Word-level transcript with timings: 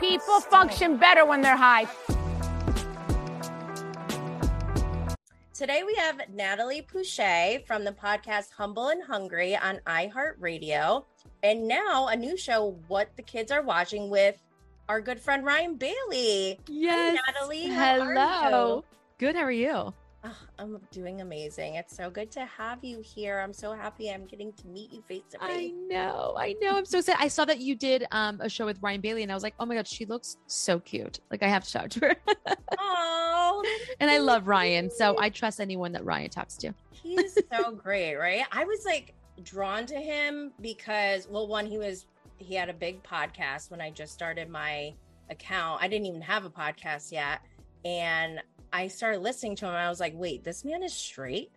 People 0.00 0.40
function 0.40 0.96
better 0.96 1.24
when 1.24 1.40
they're 1.40 1.56
high. 1.56 1.86
Today 5.52 5.82
we 5.84 5.94
have 5.96 6.20
Natalie 6.32 6.82
Puche 6.82 7.66
from 7.66 7.82
the 7.82 7.90
podcast 7.90 8.52
Humble 8.52 8.88
and 8.88 9.02
Hungry 9.02 9.56
on 9.56 9.80
iHeartRadio. 9.86 11.04
And 11.42 11.66
now 11.66 12.08
a 12.08 12.16
new 12.16 12.36
show, 12.36 12.76
What 12.86 13.10
the 13.16 13.22
Kids 13.22 13.50
Are 13.50 13.62
Watching 13.62 14.08
with 14.08 14.40
our 14.88 15.00
good 15.00 15.20
friend 15.20 15.44
Ryan 15.44 15.74
Bailey. 15.74 16.60
Yes. 16.68 17.18
Hi, 17.18 17.32
Natalie. 17.32 17.66
How 17.66 18.04
Hello. 18.04 18.84
Good. 19.18 19.34
How 19.34 19.42
are 19.42 19.50
you? 19.50 19.92
Oh, 20.24 20.36
I'm 20.58 20.80
doing 20.90 21.20
amazing. 21.20 21.76
It's 21.76 21.96
so 21.96 22.10
good 22.10 22.30
to 22.32 22.44
have 22.44 22.82
you 22.82 23.00
here. 23.00 23.38
I'm 23.38 23.52
so 23.52 23.72
happy 23.72 24.10
I'm 24.10 24.26
getting 24.26 24.52
to 24.54 24.66
meet 24.66 24.92
you 24.92 25.00
face 25.02 25.22
to 25.30 25.38
face. 25.38 25.48
I 25.48 25.72
know. 25.88 26.34
I 26.36 26.56
know. 26.60 26.76
I'm 26.76 26.84
so 26.84 27.00
sad. 27.00 27.16
I 27.20 27.28
saw 27.28 27.44
that 27.44 27.60
you 27.60 27.76
did 27.76 28.04
um, 28.10 28.40
a 28.40 28.48
show 28.48 28.66
with 28.66 28.82
Ryan 28.82 29.00
Bailey, 29.00 29.22
and 29.22 29.30
I 29.30 29.34
was 29.34 29.44
like, 29.44 29.54
oh 29.60 29.66
my 29.66 29.76
god, 29.76 29.86
she 29.86 30.06
looks 30.06 30.36
so 30.48 30.80
cute. 30.80 31.20
Like 31.30 31.44
I 31.44 31.48
have 31.48 31.62
to 31.64 31.72
talk 31.72 31.90
to 31.90 32.00
her. 32.00 32.16
Oh, 32.78 33.64
and 34.00 34.10
I 34.10 34.18
love 34.18 34.48
Ryan, 34.48 34.90
so 34.90 35.16
I 35.20 35.30
trust 35.30 35.60
anyone 35.60 35.92
that 35.92 36.04
Ryan 36.04 36.30
talks 36.30 36.56
to. 36.58 36.74
he's 36.90 37.38
so 37.52 37.70
great, 37.84 38.16
right? 38.16 38.44
I 38.50 38.64
was 38.64 38.84
like 38.84 39.14
drawn 39.44 39.86
to 39.86 39.96
him 39.96 40.50
because, 40.60 41.28
well, 41.30 41.46
one, 41.46 41.64
he 41.64 41.78
was 41.78 42.06
he 42.38 42.56
had 42.56 42.68
a 42.68 42.74
big 42.74 43.04
podcast 43.04 43.70
when 43.70 43.80
I 43.80 43.90
just 43.90 44.12
started 44.14 44.48
my 44.48 44.94
account. 45.30 45.80
I 45.80 45.86
didn't 45.86 46.06
even 46.06 46.22
have 46.22 46.44
a 46.44 46.50
podcast 46.50 47.12
yet, 47.12 47.40
and 47.84 48.40
I 48.72 48.88
started 48.88 49.20
listening 49.20 49.56
to 49.56 49.66
him. 49.66 49.72
I 49.74 49.88
was 49.88 50.00
like, 50.00 50.12
wait, 50.16 50.44
this 50.44 50.64
man 50.64 50.82
is 50.82 50.92
straight. 50.92 51.50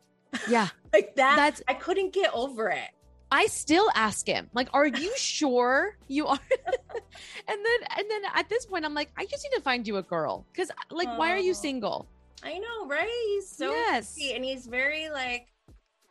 Yeah. 0.50 0.68
Like 0.94 1.16
that. 1.16 1.38
That's 1.38 1.62
I 1.70 1.74
couldn't 1.74 2.12
get 2.12 2.34
over 2.34 2.70
it. 2.70 2.90
I 3.32 3.46
still 3.46 3.90
ask 3.96 4.28
him, 4.28 4.50
like, 4.54 4.68
are 4.74 4.86
you 4.88 5.14
sure 5.18 5.96
you 6.10 6.28
are? 6.28 6.38
and 7.48 7.66
then 7.66 7.80
and 7.98 8.12
then 8.12 8.22
at 8.36 8.50
this 8.50 8.66
point, 8.66 8.84
I'm 8.84 8.94
like, 8.94 9.10
I 9.18 9.26
just 9.26 9.44
need 9.50 9.56
to 9.56 9.62
find 9.64 9.88
you 9.88 9.96
a 9.98 10.02
girl. 10.04 10.46
Cause 10.54 10.70
like, 10.90 11.08
why 11.18 11.32
are 11.32 11.38
you 11.38 11.52
Oh. 11.52 11.54
single? 11.54 12.08
I 12.44 12.58
know, 12.58 12.88
right? 12.88 13.10
He's 13.28 13.48
so 13.48 13.72
Yes. 13.72 14.18
and 14.34 14.44
he's 14.44 14.66
very 14.68 15.10
like 15.10 15.48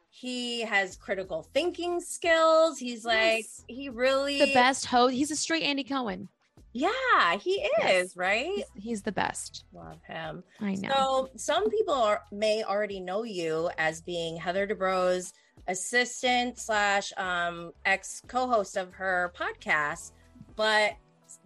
he 0.09 0.63
has 0.63 0.97
critical 0.97 1.43
thinking 1.53 2.01
skills. 2.01 2.79
He's 2.79 3.05
like 3.05 3.39
Yes. 3.45 3.65
he 3.69 3.89
really 3.91 4.39
The 4.39 4.55
best 4.55 4.87
host. 4.87 5.15
He's 5.15 5.31
a 5.31 5.37
straight 5.37 5.63
Andy 5.63 5.85
Cohen. 5.85 6.29
Yeah, 6.73 7.37
he 7.39 7.53
is, 7.53 7.69
Yes. 7.83 8.17
right? 8.17 8.47
He's, 8.55 8.65
he's 8.85 9.03
the 9.03 9.13
best. 9.13 9.65
Love 9.73 9.99
him. 10.07 10.45
I 10.61 10.75
know. 10.75 10.89
So 10.91 11.31
some 11.37 11.71
people 11.71 11.95
are, 11.95 12.23
may 12.31 12.63
already 12.63 13.01
know 13.01 13.25
you 13.25 13.71
as 13.79 14.01
being 14.03 14.37
Heather 14.37 14.67
Dubrow's 14.67 15.33
assistant 15.69 16.59
slash 16.59 17.13
um, 17.17 17.73
ex 17.85 18.23
co-host 18.29 18.77
of 18.77 18.93
her 18.95 19.33
podcast, 19.37 20.13
but 20.57 20.93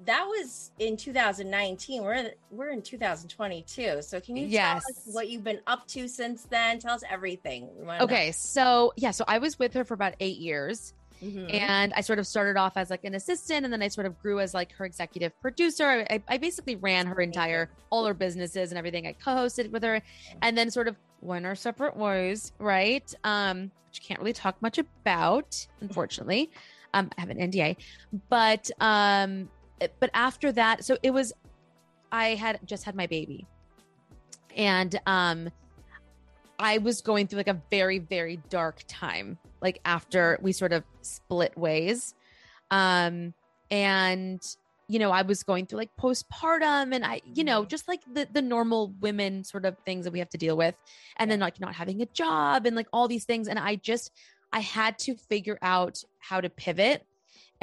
that 0.06 0.25
was 0.27 0.72
in 0.78 0.97
2019. 0.97 2.02
We're 2.02 2.30
we're 2.50 2.70
in 2.70 2.83
2022. 2.83 4.02
So 4.02 4.20
can 4.20 4.36
you 4.36 4.47
Yes. 4.47 4.83
tell 4.84 4.92
us 4.97 5.14
what 5.14 5.28
you've 5.28 5.45
been 5.45 5.61
up 5.67 5.86
to 5.89 6.08
since 6.08 6.45
then? 6.45 6.78
Tell 6.78 6.95
us 6.95 7.02
everything. 7.08 7.69
Wanna 7.77 7.98
know. 7.98 8.05
okay, 8.05 8.33
so 8.33 8.92
yeah, 8.97 9.11
so 9.11 9.25
I 9.28 9.39
was 9.39 9.58
with 9.58 9.75
her 9.75 9.84
for 9.84 9.95
about 9.95 10.14
eight 10.20 10.39
years. 10.39 10.95
Mhm. 11.25 11.55
and 11.55 11.92
I 11.94 12.03
sort 12.03 12.19
of 12.19 12.27
started 12.27 12.58
off 12.58 12.77
as 12.77 12.91
like 12.91 13.05
an 13.05 13.14
assistant, 13.14 13.64
and 13.64 13.72
then 13.72 13.80
I 13.83 13.89
sort 13.89 14.06
of 14.06 14.20
grew 14.20 14.41
as 14.41 14.53
like 14.53 14.72
her 14.72 14.84
executive 14.84 15.39
producer. 15.41 16.06
I, 16.11 16.22
I, 16.28 16.36
basically 16.36 16.77
ran 16.77 17.06
her 17.06 17.20
entire 17.20 17.70
all 17.89 18.05
her 18.05 18.12
businesses 18.12 18.70
and 18.70 18.78
everything. 18.78 19.06
I 19.06 19.12
co-hosted 19.12 19.70
with 19.70 19.83
her, 19.84 20.02
and 20.42 20.58
then 20.58 20.70
sort 20.70 20.86
of 20.86 20.97
went 21.22 21.47
our 21.47 21.55
separate 21.55 21.97
ways, 21.97 22.52
right? 22.58 23.12
Um, 23.25 23.70
which 23.89 24.02
I 24.02 24.05
can't 24.06 24.20
really 24.20 24.34
talk 24.34 24.61
much 24.61 24.78
about, 24.78 25.67
unfortunately. 25.80 26.50
um, 26.92 27.11
I 27.17 27.20
have 27.22 27.30
an 27.30 27.39
NDA, 27.39 27.77
but 28.28 28.70
um, 28.80 29.48
but 30.00 30.11
after 30.12 30.52
that, 30.52 30.85
so 30.85 30.98
it 31.02 31.11
was, 31.11 31.33
I 32.12 32.35
had 32.35 32.61
just 32.67 32.85
had 32.85 32.95
my 32.95 33.06
baby, 33.06 33.46
and 34.55 35.01
um, 35.06 35.48
I 36.58 36.79
was 36.79 37.01
going 37.01 37.29
through 37.29 37.39
like 37.39 37.48
a 37.48 37.61
very 37.70 37.98
very 37.98 38.36
dark 38.51 38.83
time 38.86 39.39
like 39.64 39.80
after 39.85 40.39
we 40.41 40.52
sort 40.52 40.73
of 40.73 40.85
split 41.02 41.58
ways. 41.58 42.14
Um 42.70 43.35
and 43.70 44.41
you 44.86 44.98
know 44.98 45.11
i 45.11 45.23
was 45.23 45.42
going 45.42 45.64
through 45.64 45.79
like 45.79 45.91
postpartum 45.98 46.95
and 46.95 47.07
i 47.07 47.19
you 47.25 47.42
know 47.42 47.64
just 47.64 47.89
like 47.89 48.01
the 48.13 48.29
the 48.30 48.42
normal 48.42 48.92
women 49.01 49.42
sort 49.42 49.64
of 49.64 49.74
things 49.86 50.05
that 50.05 50.13
we 50.13 50.19
have 50.19 50.29
to 50.29 50.36
deal 50.36 50.57
with. 50.57 50.74
And 51.17 51.30
then 51.30 51.41
like 51.41 51.58
not 51.58 51.74
having 51.74 52.03
a 52.03 52.07
job 52.07 52.67
and 52.67 52.77
like 52.77 52.89
all 52.92 53.08
these 53.08 53.24
things. 53.24 53.48
And 53.48 53.58
i 53.58 53.77
just 53.77 54.13
i 54.53 54.61
had 54.61 54.98
to 55.01 55.17
figure 55.17 55.58
out 55.63 56.05
how 56.19 56.42
to 56.42 56.51
pivot 56.51 57.07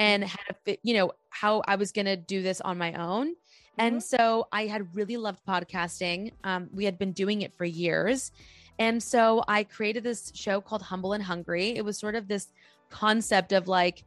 and 0.00 0.24
how 0.24 0.42
to 0.48 0.54
fit 0.64 0.80
you 0.82 0.94
know 0.94 1.12
how 1.30 1.62
i 1.68 1.76
was 1.76 1.92
going 1.92 2.06
to 2.06 2.16
do 2.16 2.42
this 2.42 2.60
on 2.60 2.76
my 2.76 2.92
own. 2.94 3.34
And 3.78 3.98
Mhm. 3.98 4.02
so 4.02 4.48
i 4.52 4.66
had 4.66 4.94
really 4.96 5.16
loved 5.16 5.40
podcasting. 5.46 6.32
Um, 6.42 6.68
we 6.72 6.84
had 6.84 6.98
been 6.98 7.12
doing 7.12 7.42
it 7.42 7.54
for 7.54 7.64
years 7.64 8.32
and 8.78 9.02
so 9.02 9.44
I 9.48 9.64
created 9.64 10.02
this 10.02 10.32
show 10.34 10.60
called 10.60 10.82
Humble 10.82 11.12
and 11.12 11.22
Hungry. 11.22 11.76
It 11.76 11.84
was 11.84 11.98
sort 11.98 12.14
of 12.14 12.28
this 12.28 12.48
concept 12.90 13.52
of 13.52 13.68
like 13.68 14.04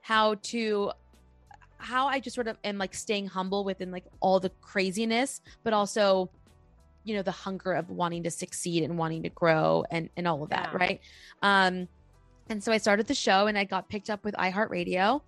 how 0.00 0.34
to 0.42 0.92
how 1.78 2.06
I 2.06 2.20
just 2.20 2.34
sort 2.34 2.46
of 2.46 2.56
am 2.62 2.78
like 2.78 2.94
staying 2.94 3.26
humble 3.26 3.64
within 3.64 3.90
like 3.90 4.04
all 4.20 4.38
the 4.38 4.50
craziness, 4.60 5.40
but 5.64 5.72
also 5.72 6.30
you 7.04 7.16
know 7.16 7.22
the 7.22 7.32
hunger 7.32 7.72
of 7.72 7.90
wanting 7.90 8.22
to 8.22 8.30
succeed 8.30 8.84
and 8.84 8.96
wanting 8.96 9.22
to 9.24 9.28
grow 9.30 9.84
and 9.90 10.08
and 10.16 10.28
all 10.28 10.42
of 10.42 10.50
that, 10.50 10.70
Yeah. 10.72 10.78
right? 10.78 11.00
Um 11.42 11.88
and 12.48 12.62
so 12.62 12.70
I 12.72 12.78
started 12.78 13.06
the 13.06 13.14
show 13.14 13.46
and 13.46 13.56
I 13.58 13.64
got 13.64 13.88
picked 13.88 14.10
up 14.10 14.24
with 14.24 14.34
iHeartRadio 14.34 15.20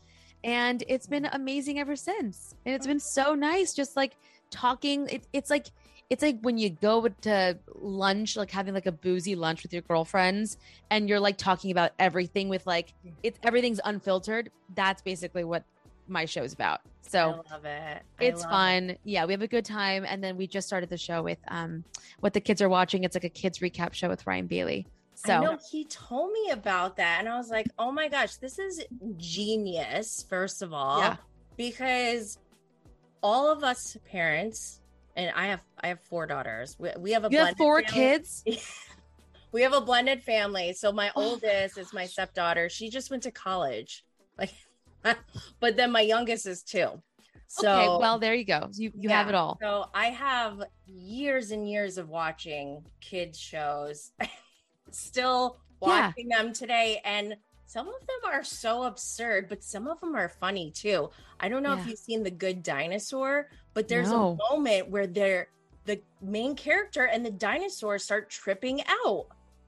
and 0.45 0.85
it's 0.89 1.07
been 1.07 1.25
amazing 1.27 1.79
ever 1.79 1.97
since. 1.97 2.55
And 2.67 2.75
it's 2.75 2.87
been 2.87 3.01
so 3.01 3.35
nice 3.35 3.73
just 3.75 3.97
like 3.97 4.17
talking 4.51 5.09
it, 5.09 5.27
it's 5.33 5.51
like 5.51 5.67
it's 6.11 6.23
like 6.23 6.39
when 6.43 6.59
you 6.59 6.71
go 6.71 7.09
to 7.09 7.59
lunch 7.75 8.37
like 8.37 8.51
having 8.51 8.75
like 8.75 8.87
a 8.87 8.93
boozy 8.93 9.35
lunch 9.35 9.63
with 9.63 9.73
your 9.73 9.83
girlfriends 9.83 10.57
and 10.91 11.09
you're 11.09 11.21
like 11.21 11.37
talking 11.39 11.71
about 11.71 11.93
everything 11.99 12.49
with 12.49 12.67
like 12.67 12.93
it's 13.23 13.39
everything's 13.43 13.81
unfiltered 13.85 14.51
that's 14.75 15.03
basically 15.03 15.45
what 15.45 15.65
my 16.07 16.25
show's 16.25 16.53
about 16.53 16.81
so 17.01 17.43
I 17.49 17.53
love 17.53 17.65
it. 17.65 18.03
I 18.21 18.25
it's 18.25 18.43
love 18.43 18.51
fun 18.51 18.97
yeah 19.05 19.25
we 19.25 19.33
have 19.33 19.43
a 19.43 19.49
good 19.49 19.65
time 19.65 20.05
and 20.07 20.23
then 20.23 20.37
we 20.37 20.47
just 20.47 20.67
started 20.67 20.91
the 20.91 20.99
show 20.99 21.23
with 21.23 21.39
um 21.49 21.85
what 22.21 22.35
the 22.35 22.41
kids 22.41 22.61
are 22.61 22.69
watching 22.69 23.05
it's 23.05 23.17
like 23.17 23.25
a 23.25 23.29
kids 23.31 23.59
recap 23.61 23.95
show 23.95 24.09
with 24.09 24.27
ryan 24.27 24.47
bailey 24.47 24.87
I 25.27 25.41
know 25.41 25.57
so 25.59 25.59
he 25.71 25.85
told 25.85 26.33
me 26.33 26.51
about 26.51 26.97
that, 26.97 27.21
and 27.21 27.29
I 27.29 27.37
was 27.39 27.49
like, 27.49 27.69
"Oh 27.79 27.93
my 27.93 28.09
gosh, 28.09 28.37
this 28.37 28.59
is 28.59 28.85
genius!" 29.17 30.27
First 30.29 30.61
of 30.61 30.73
all, 30.73 30.99
Yeah. 30.99 31.17
because 31.57 32.39
all 33.23 33.51
of 33.51 33.63
us 33.63 33.97
parents, 34.11 34.81
and 35.17 35.31
I 35.35 35.47
have 35.47 35.63
I 35.83 35.89
have 35.89 36.01
four 36.01 36.27
daughters. 36.27 36.77
We, 36.79 36.91
we 36.99 37.13
have 37.13 37.25
a 37.25 37.31
you 37.31 37.39
have 37.39 37.57
four 37.57 37.83
family. 37.83 38.13
kids 38.13 38.45
We 39.53 39.63
have 39.63 39.73
a 39.73 39.81
blended 39.81 40.23
family. 40.23 40.73
So 40.73 40.93
my 40.93 41.13
Oh 41.17 41.21
my 41.21 41.27
oldest 41.27 41.79
is 41.79 41.93
my 41.93 42.07
stepdaughter. 42.07 42.69
She 42.69 42.91
just 42.91 43.11
went 43.11 43.23
to 43.25 43.31
college, 43.31 44.05
like, 44.39 44.53
but 45.61 45.77
then 45.77 45.93
my 45.93 46.01
youngest 46.01 46.47
is 46.47 46.63
two. 46.63 47.03
So 47.47 47.69
okay 47.71 47.89
well 48.01 48.19
there 48.19 48.35
you 48.35 48.45
go 48.45 48.69
you 48.75 48.91
you 48.99 49.09
have 49.11 49.29
it 49.29 49.35
all 49.35 49.61
So 49.63 49.87
I 49.95 50.07
have 50.07 50.63
years 50.87 51.51
and 51.51 51.69
years 51.69 51.99
of 51.99 52.09
watching 52.09 52.85
kids 53.01 53.39
shows, 53.39 54.11
still 54.91 55.59
Yeah. 55.85 56.13
watching 56.13 56.29
them 56.29 56.53
today, 56.53 57.01
and 57.05 57.37
some 57.67 57.89
of 57.89 58.01
them 58.01 58.33
are 58.33 58.45
so 58.45 58.85
absurd, 58.85 59.49
but 59.49 59.65
some 59.65 59.87
of 59.89 60.01
them 60.01 60.15
are 60.15 60.29
funny 60.29 60.71
too. 60.71 61.11
I 61.41 61.49
don't 61.49 61.63
know 61.63 61.73
if 61.75 61.87
you've 61.87 61.99
seen 61.99 62.23
The 62.23 62.31
Good 62.31 62.63
Dinosaur, 62.63 63.49
but 63.73 63.89
there's 63.89 64.11
No. 64.11 64.39
a 64.39 64.55
moment 64.55 64.91
where 64.91 65.07
they're 65.07 65.49
the 65.87 66.01
main 66.23 66.55
character 66.57 67.05
and 67.07 67.25
the 67.27 67.31
dinosaurs 67.31 68.05
start 68.05 68.31
tripping 68.31 68.83
out, 69.05 69.27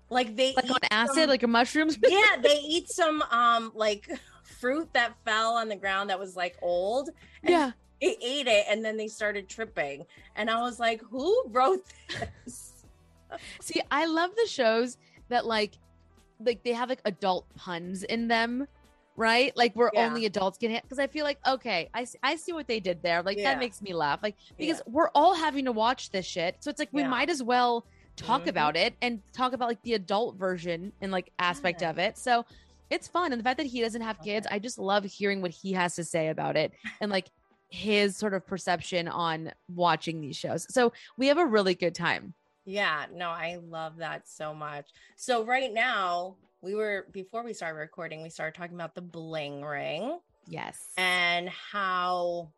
like 0.08 0.36
they 0.36 0.54
like 0.54 0.70
on 0.70 0.78
acid 0.90 1.14
some- 1.16 1.28
like 1.30 1.46
mushrooms 1.48 1.98
yeah, 2.08 2.36
they 2.40 2.58
eat 2.60 2.88
some 2.90 3.22
um 3.30 3.72
like 3.74 4.08
fruit 4.60 4.88
that 4.94 5.14
fell 5.24 5.54
on 5.54 5.68
the 5.68 5.76
ground 5.76 6.08
that 6.10 6.18
was 6.18 6.36
like 6.36 6.56
old. 6.62 7.10
and 7.42 7.50
yeah 7.50 7.70
they 8.00 8.16
ate 8.22 8.46
it 8.46 8.66
and 8.68 8.84
then 8.84 8.96
they 8.96 9.08
started 9.08 9.48
tripping 9.48 10.04
and 10.36 10.48
i 10.50 10.60
was 10.60 10.78
like 10.78 11.00
who 11.10 11.44
wrote 11.48 11.82
this 12.44 12.72
See, 13.60 13.80
I 13.90 14.06
love 14.06 14.30
the 14.36 14.46
shows 14.46 14.96
that 15.28 15.44
like 15.46 15.72
like 16.40 16.62
they 16.62 16.72
have 16.72 16.88
like 16.88 17.00
adult 17.04 17.46
puns 17.56 18.02
in 18.02 18.28
them, 18.28 18.66
right? 19.16 19.56
Like 19.56 19.74
where 19.74 19.90
Yeah. 19.94 20.06
only 20.06 20.26
adults 20.26 20.58
can 20.58 20.70
hit 20.70 20.82
because 20.82 20.98
I 20.98 21.06
feel 21.06 21.24
like 21.24 21.38
okay, 21.46 21.88
I 21.94 22.04
see, 22.04 22.18
I 22.22 22.36
see 22.36 22.52
what 22.52 22.66
they 22.66 22.80
did 22.80 23.02
there. 23.02 23.22
Like 23.22 23.38
Yeah. 23.38 23.44
that 23.54 23.58
makes 23.58 23.80
me 23.82 23.94
laugh. 23.94 24.20
Like 24.22 24.36
because 24.58 24.78
Yeah. 24.86 24.92
we're 24.92 25.08
all 25.14 25.34
having 25.34 25.64
to 25.66 25.72
watch 25.72 26.10
this 26.10 26.26
shit. 26.26 26.56
So 26.60 26.70
it's 26.70 26.78
like 26.78 26.90
we 26.92 27.04
might 27.04 27.30
as 27.30 27.42
well 27.42 27.86
talk 28.16 28.44
Mhm. 28.44 28.48
about 28.48 28.76
it 28.76 28.94
and 29.02 29.20
talk 29.32 29.52
about 29.52 29.68
like 29.68 29.82
the 29.82 29.94
adult 29.94 30.36
version 30.36 30.92
and 31.00 31.12
like 31.12 31.32
aspect 31.38 31.82
of 31.82 31.98
it. 31.98 32.16
So 32.18 32.44
it's 32.88 33.08
fun. 33.08 33.32
And 33.32 33.40
the 33.40 33.44
fact 33.44 33.58
that 33.58 33.66
he 33.66 33.80
doesn't 33.80 34.02
have 34.02 34.20
kids, 34.20 34.46
I 34.50 34.58
just 34.58 34.78
love 34.78 35.04
hearing 35.04 35.42
what 35.42 35.50
he 35.50 35.72
has 35.72 35.96
to 35.96 36.04
say 36.04 36.28
about 36.28 36.56
it 36.56 36.72
and 37.00 37.10
like 37.10 37.28
his 37.68 38.16
sort 38.16 38.32
of 38.32 38.46
perception 38.46 39.08
on 39.08 39.52
watching 39.74 40.20
these 40.20 40.36
shows. 40.36 40.72
So 40.72 40.92
we 41.16 41.26
have 41.26 41.36
a 41.36 41.44
really 41.44 41.74
good 41.74 41.94
time. 41.94 42.32
Yeah 42.66 43.06
no 43.14 43.30
i 43.30 43.58
love 43.68 43.96
that 43.96 44.28
so 44.28 44.52
much 44.52 44.90
so 45.16 45.44
right 45.44 45.72
now 45.72 46.36
we 46.60 46.74
were 46.74 47.06
before 47.12 47.42
we 47.44 47.52
started 47.54 47.78
recording 47.78 48.22
we 48.22 48.28
started 48.28 48.58
talking 48.58 48.74
about 48.74 48.94
the 48.94 49.00
bling 49.00 49.62
ring 49.64 50.18
Yes. 50.48 50.92
and 50.96 51.48
how 51.48 52.50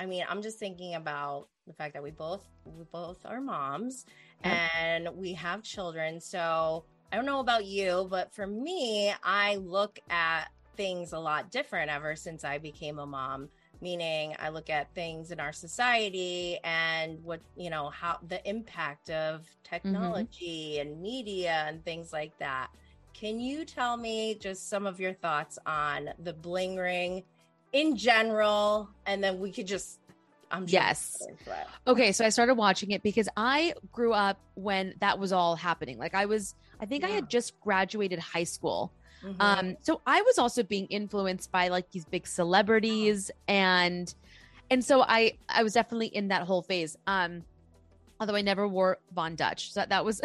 I 0.00 0.06
mean, 0.06 0.24
I'm 0.28 0.42
just 0.42 0.58
thinking 0.58 0.94
about 0.96 1.48
the 1.66 1.72
fact 1.72 1.94
that 1.94 2.02
we 2.02 2.10
both 2.10 2.44
we 2.64 2.84
both 2.92 3.24
are 3.24 3.40
moms 3.40 4.06
Yep. 4.44 4.60
and 4.74 5.08
we 5.14 5.34
have 5.34 5.62
children. 5.62 6.20
So 6.20 6.84
I 7.12 7.16
don't 7.16 7.26
know 7.26 7.40
about 7.40 7.64
you, 7.64 8.06
but 8.10 8.34
for 8.34 8.46
me, 8.46 9.14
I 9.22 9.56
look 9.56 10.00
at 10.10 10.46
things 10.76 11.12
a 11.12 11.18
lot 11.18 11.50
different 11.50 11.90
ever 11.90 12.16
since 12.16 12.44
I 12.44 12.58
became 12.58 12.98
a 12.98 13.06
mom. 13.06 13.48
Meaning, 13.84 14.34
I 14.38 14.48
look 14.48 14.70
at 14.70 14.94
things 14.94 15.30
in 15.30 15.38
our 15.38 15.52
society 15.52 16.58
and 16.64 17.22
what, 17.22 17.40
you 17.54 17.68
know, 17.68 17.90
how 17.90 18.16
the 18.26 18.40
impact 18.48 19.10
of 19.10 19.42
mm-hmm. 19.42 19.74
technology 19.74 20.78
and 20.78 21.02
media 21.02 21.66
and 21.68 21.84
things 21.84 22.10
like 22.10 22.32
that. 22.38 22.68
Can 23.12 23.40
you 23.40 23.66
tell 23.66 23.98
me 23.98 24.36
just 24.36 24.70
some 24.70 24.86
of 24.86 25.00
your 25.00 25.12
thoughts 25.12 25.58
on 25.66 26.08
the 26.18 26.32
bling 26.32 26.76
ring 26.76 27.24
in 27.74 27.94
general? 27.94 28.88
And 29.04 29.22
then 29.22 29.38
we 29.38 29.52
could 29.52 29.66
just, 29.66 30.00
I'm 30.50 30.66
sure 30.66 30.80
Yes. 30.80 31.18
we'll 31.20 31.28
get 31.28 31.38
into 31.40 31.50
it. 31.60 31.66
Okay, 31.86 32.12
so 32.12 32.24
I 32.24 32.30
started 32.30 32.54
watching 32.54 32.90
it 32.92 33.02
because 33.02 33.28
I 33.36 33.74
grew 33.92 34.14
up 34.14 34.40
when 34.54 34.94
that 35.00 35.18
was 35.18 35.30
all 35.30 35.56
happening. 35.56 35.98
Like 35.98 36.14
I 36.14 36.24
was, 36.24 36.54
I 36.80 36.86
think 36.86 37.04
I 37.04 37.08
had 37.08 37.28
just 37.28 37.60
graduated 37.60 38.18
high 38.18 38.44
school. 38.44 38.92
Mhm. 39.24 39.36
Um, 39.40 39.76
so 39.80 40.02
I 40.06 40.20
was 40.22 40.38
also 40.38 40.62
being 40.62 40.86
influenced 40.86 41.50
by 41.50 41.68
like 41.68 41.90
these 41.90 42.04
big 42.04 42.26
celebrities 42.26 43.30
and 43.48 44.14
and 44.70 44.84
so 44.84 45.02
I 45.02 45.38
I 45.48 45.62
was 45.62 45.72
definitely 45.72 46.08
in 46.08 46.28
that 46.28 46.42
whole 46.42 46.62
phase. 46.62 46.96
Um, 47.06 47.44
although 48.20 48.34
I 48.34 48.42
never 48.42 48.68
wore 48.68 48.98
Von 49.14 49.34
Dutch. 49.36 49.72
So 49.72 49.80
that, 49.80 49.88
that 49.90 50.04
was 50.04 50.20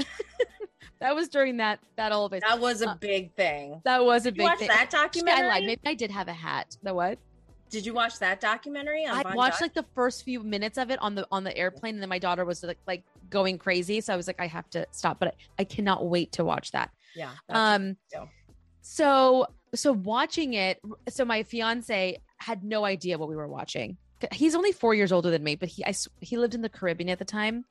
that 1.00 1.16
was 1.16 1.30
during 1.30 1.58
that 1.58 1.80
that 1.96 2.12
whole 2.12 2.30
phase. 2.30 2.42
that 2.48 2.60
was 2.60 2.82
a 2.82 2.90
uh, 2.90 2.96
big 2.96 3.34
thing. 3.36 3.82
That 3.86 4.04
was 4.04 4.26
a 4.26 4.32
Did 4.32 4.38
big 4.38 4.44
you 4.44 4.50
watch 4.50 4.60
thing. 4.60 4.68
that 4.68 4.90
documentary. 4.90 5.46
I 5.46 5.50
lied. 5.50 5.64
Maybe 5.66 5.82
I 5.86 5.94
did 5.94 6.12
have 6.12 6.28
a 6.28 6.34
hat. 6.34 6.78
The 6.84 6.94
what? 6.94 7.18
Did 7.70 7.86
you 7.86 7.94
watch 7.94 8.18
that 8.20 8.42
documentary? 8.42 9.06
On 9.06 9.16
I 9.16 9.24
Von 9.24 9.36
watched 9.36 9.60
Dutch? 9.60 9.62
like 9.62 9.74
the 9.76 9.86
first 9.94 10.24
few 10.24 10.42
minutes 10.42 10.78
of 10.78 10.90
it 10.90 11.00
on 11.02 11.16
the 11.16 11.28
on 11.32 11.44
the 11.44 11.56
airplane, 11.56 11.96
and 11.96 12.02
then 12.02 12.10
my 12.10 12.20
daughter 12.20 12.44
was 12.44 12.64
like 12.64 12.80
like 12.88 13.04
going 13.30 13.58
crazy. 13.58 14.02
So 14.02 14.14
I 14.14 14.18
was 14.18 14.28
like, 14.28 14.42
I 14.42 14.48
have 14.48 14.70
to 14.72 14.86
stop. 14.92 15.20
But 15.20 15.30
I, 15.30 15.34
I 15.60 15.64
cannot 15.66 16.06
wait 16.08 16.32
to 16.34 16.44
watch 16.44 16.72
that. 16.72 16.92
yeah. 17.16 17.32
Um, 17.50 17.96
too. 18.12 18.28
So 18.90 19.46
so 19.76 19.94
watching 19.94 20.54
it. 20.56 20.80
So 21.10 21.24
my 21.24 21.44
fiance 21.44 22.18
had 22.38 22.64
no 22.64 22.86
idea 22.86 23.20
what 23.20 23.30
we 23.30 23.36
were 23.36 23.48
watching. 23.48 23.98
He's 24.32 24.56
only 24.56 24.72
four 24.72 24.96
years 24.96 25.12
older 25.12 25.30
than 25.30 25.44
me, 25.44 25.56
but 25.56 25.70
he 25.70 25.86
I, 25.86 25.94
he 26.22 26.38
lived 26.38 26.56
in 26.56 26.62
the 26.62 26.70
Caribbean 26.70 27.10
at 27.10 27.20
the 27.20 27.26
time. 27.26 27.66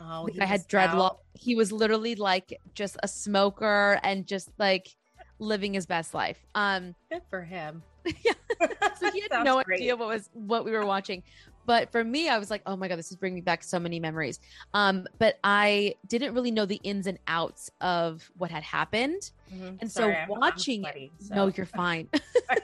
oh, 0.00 0.26
he 0.26 0.40
I 0.40 0.44
had 0.44 0.60
dreadlock. 0.68 1.16
He 1.34 1.56
was 1.56 1.72
literally 1.72 2.14
like 2.14 2.58
just 2.74 2.96
a 3.02 3.08
smoker 3.08 3.98
and 4.04 4.26
just 4.28 4.48
like 4.58 4.86
living 5.40 5.74
his 5.74 5.86
best 5.86 6.14
life. 6.14 6.38
Um, 6.54 6.94
Good 7.10 7.22
for 7.28 7.42
him. 7.42 7.82
Yeah. 8.24 8.32
so 9.00 9.10
he 9.10 9.22
had 9.22 9.30
no 9.44 9.62
great. 9.62 9.80
idea 9.80 9.96
what 9.96 10.08
was 10.08 10.30
what 10.34 10.64
we 10.64 10.70
were 10.72 10.86
watching 10.86 11.22
but 11.66 11.90
for 11.92 12.02
me 12.04 12.28
i 12.28 12.38
was 12.38 12.50
like 12.50 12.62
oh 12.66 12.76
my 12.76 12.88
god 12.88 12.98
this 12.98 13.10
is 13.10 13.16
bringing 13.16 13.36
me 13.36 13.40
back 13.40 13.62
so 13.62 13.78
many 13.78 13.98
memories 14.00 14.40
um 14.74 15.06
but 15.18 15.38
i 15.44 15.94
didn't 16.08 16.34
really 16.34 16.50
know 16.50 16.66
the 16.66 16.80
ins 16.82 17.06
and 17.06 17.18
outs 17.28 17.70
of 17.80 18.28
what 18.36 18.50
had 18.50 18.62
happened 18.62 19.30
Mhm. 19.52 19.78
And 19.80 19.90
Sorry, 19.92 20.12
so 20.14 20.18
I'm- 20.18 20.32
I'm 20.32 20.40
watching 20.40 20.80
it- 20.80 20.84
sweaty, 20.84 21.12
so- 21.18 21.34
no 21.34 21.46
you're 21.48 21.66
fine 21.66 22.08
I 22.50 22.58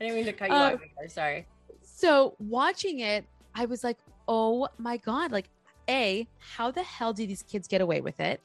didn't 0.00 0.14
mean 0.16 0.24
to 0.26 0.32
cut 0.32 0.48
you 0.50 0.54
Uh, 0.54 0.58
off. 0.74 0.80
either, 1.00 1.08
Sorry. 1.08 1.46
so 1.82 2.34
watching 2.38 3.00
it 3.00 3.24
i 3.54 3.64
was 3.64 3.82
like 3.84 3.98
oh 4.28 4.68
my 4.78 4.96
god 4.96 5.30
like 5.32 5.48
a 5.88 6.26
how 6.38 6.70
the 6.70 6.82
hell 6.82 7.12
do 7.12 7.26
these 7.26 7.42
kids 7.42 7.68
get 7.68 7.80
away 7.80 8.00
with 8.00 8.18
it 8.20 8.40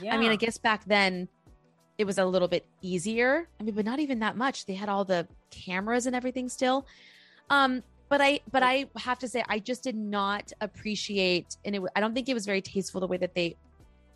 Yeah. 0.00 0.14
i 0.14 0.18
mean 0.18 0.30
i 0.30 0.36
guess 0.36 0.58
back 0.58 0.84
then 0.84 1.28
it 1.98 2.04
was 2.04 2.18
a 2.18 2.24
little 2.24 2.48
bit 2.48 2.66
easier 2.82 3.48
i 3.58 3.62
mean 3.62 3.74
but 3.74 3.84
not 3.84 3.98
even 4.00 4.18
that 4.20 4.36
much 4.36 4.66
they 4.66 4.74
had 4.74 4.88
all 4.88 5.04
the 5.04 5.26
cameras 5.50 6.06
and 6.06 6.14
everything 6.16 6.48
still 6.48 6.86
um 7.48 7.82
but 8.10 8.20
i 8.20 8.40
but 8.52 8.62
i 8.62 8.84
have 8.96 9.18
to 9.18 9.28
say 9.28 9.42
i 9.48 9.58
just 9.58 9.82
did 9.82 9.96
not 9.96 10.52
appreciate 10.60 11.56
and 11.64 11.74
it 11.74 11.82
i 11.96 12.00
don't 12.00 12.14
think 12.14 12.28
it 12.28 12.34
was 12.34 12.44
very 12.44 12.60
tasteful 12.60 13.00
the 13.00 13.06
way 13.06 13.16
that 13.16 13.34
they 13.34 13.56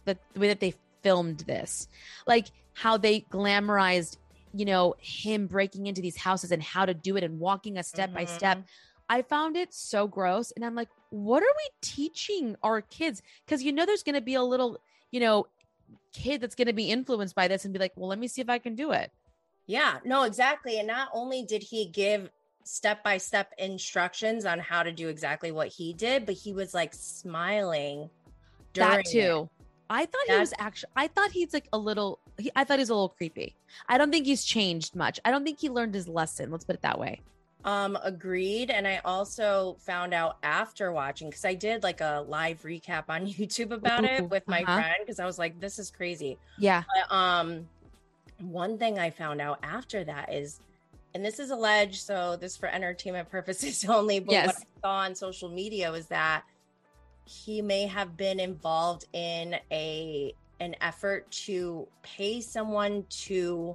the, 0.04 0.18
the 0.34 0.40
way 0.40 0.48
that 0.48 0.60
they 0.60 0.74
filmed 1.02 1.40
this 1.40 1.88
like 2.26 2.48
how 2.74 2.98
they 2.98 3.20
glamorized 3.32 4.18
you 4.52 4.66
know 4.66 4.94
him 4.98 5.46
breaking 5.46 5.86
into 5.86 6.02
these 6.02 6.16
houses 6.16 6.52
and 6.52 6.62
how 6.62 6.84
to 6.84 6.92
do 6.92 7.16
it 7.16 7.24
and 7.24 7.40
walking 7.40 7.78
a 7.78 7.82
step 7.82 8.12
by 8.12 8.26
step 8.26 8.58
Mhm. 8.58 8.64
I 9.08 9.22
found 9.22 9.56
it 9.56 9.74
so 9.74 10.08
gross. 10.08 10.50
And 10.52 10.64
I'm 10.64 10.74
like, 10.74 10.88
what 11.10 11.42
are 11.42 11.46
we 11.46 11.68
teaching 11.82 12.56
our 12.62 12.80
kids? 12.80 13.22
Because 13.44 13.62
you 13.62 13.72
know, 13.72 13.84
there's 13.84 14.02
going 14.02 14.14
to 14.14 14.22
be 14.22 14.34
a 14.34 14.42
little, 14.42 14.78
you 15.10 15.20
know, 15.20 15.46
kid 16.14 16.40
that's 16.40 16.54
going 16.54 16.68
to 16.68 16.72
be 16.72 16.90
influenced 16.90 17.34
by 17.34 17.48
this 17.48 17.64
and 17.64 17.72
be 17.72 17.78
like, 17.78 17.92
well, 17.96 18.08
let 18.08 18.18
me 18.18 18.28
see 18.28 18.40
if 18.40 18.48
I 18.48 18.58
can 18.58 18.74
do 18.74 18.92
it. 18.92 19.10
Yeah, 19.66 19.98
no, 20.04 20.22
exactly. 20.22 20.78
And 20.78 20.88
not 20.88 21.08
only 21.12 21.44
did 21.44 21.62
he 21.62 21.86
give 21.86 22.30
step 22.64 23.04
by 23.04 23.18
step 23.18 23.52
instructions 23.58 24.44
on 24.44 24.58
how 24.58 24.82
to 24.82 24.90
do 24.90 25.08
exactly 25.08 25.52
what 25.52 25.68
he 25.68 25.92
did, 25.92 26.26
but 26.26 26.34
he 26.34 26.52
was 26.52 26.74
like 26.74 26.92
smiling. 26.92 28.10
during 28.72 28.90
that 28.90 29.00
it. 29.00 29.06
too. 29.06 29.48
I 29.90 30.06
thought 30.06 30.22
he 30.26 30.38
was 30.38 30.54
actually, 30.58 30.90
I 30.96 31.08
thought 31.08 31.30
he's 31.30 31.52
like 31.52 31.68
a 31.72 31.78
little, 31.78 32.18
he, 32.38 32.50
I 32.56 32.64
thought 32.64 32.78
he's 32.78 32.88
a 32.88 32.94
little 32.94 33.10
creepy. 33.10 33.54
I 33.88 33.98
don't 33.98 34.10
think 34.10 34.26
he's 34.26 34.44
changed 34.44 34.96
much. 34.96 35.20
I 35.24 35.30
don't 35.30 35.44
think 35.44 35.60
he 35.60 35.68
learned 35.68 35.94
his 35.94 36.08
lesson. 36.08 36.50
Let's 36.50 36.64
put 36.64 36.74
it 36.74 36.82
that 36.82 36.98
way. 36.98 37.20
Um, 37.64 37.96
agreed. 38.02 38.70
And 38.70 38.86
I 38.86 39.00
also 39.04 39.76
found 39.80 40.12
out 40.12 40.38
after 40.42 40.92
watching 40.92 41.28
because 41.28 41.44
I 41.44 41.54
did 41.54 41.82
like 41.82 42.00
a 42.00 42.24
live 42.26 42.62
recap 42.62 43.04
on 43.08 43.26
YouTube 43.26 43.72
about 43.72 44.04
Ooh, 44.04 44.08
it 44.08 44.30
with 44.30 44.46
my 44.46 44.62
uh-huh. 44.62 44.74
friend 44.74 44.96
because 45.00 45.18
I 45.18 45.26
was 45.26 45.38
like, 45.38 45.60
this 45.60 45.78
is 45.78 45.90
crazy. 45.90 46.38
Yeah. 46.58 46.82
But 46.94 47.14
um 47.14 47.68
one 48.40 48.78
thing 48.78 48.98
I 48.98 49.10
found 49.10 49.40
out 49.40 49.60
after 49.62 50.04
that 50.04 50.32
is 50.32 50.60
and 51.14 51.24
this 51.24 51.38
is 51.38 51.50
alleged, 51.50 52.02
so 52.02 52.36
this 52.36 52.56
for 52.56 52.68
entertainment 52.68 53.30
purposes 53.30 53.84
only, 53.88 54.20
but 54.20 54.34
what 54.34 54.56
I 54.56 54.80
saw 54.82 54.90
on 54.98 55.14
social 55.14 55.48
media 55.48 55.90
was 55.90 56.06
that 56.06 56.42
he 57.24 57.62
may 57.62 57.86
have 57.86 58.16
been 58.16 58.38
involved 58.40 59.06
in 59.12 59.56
a 59.70 60.34
an 60.60 60.76
effort 60.80 61.28
to 61.30 61.88
pay 62.02 62.40
someone 62.40 63.04
to 63.08 63.74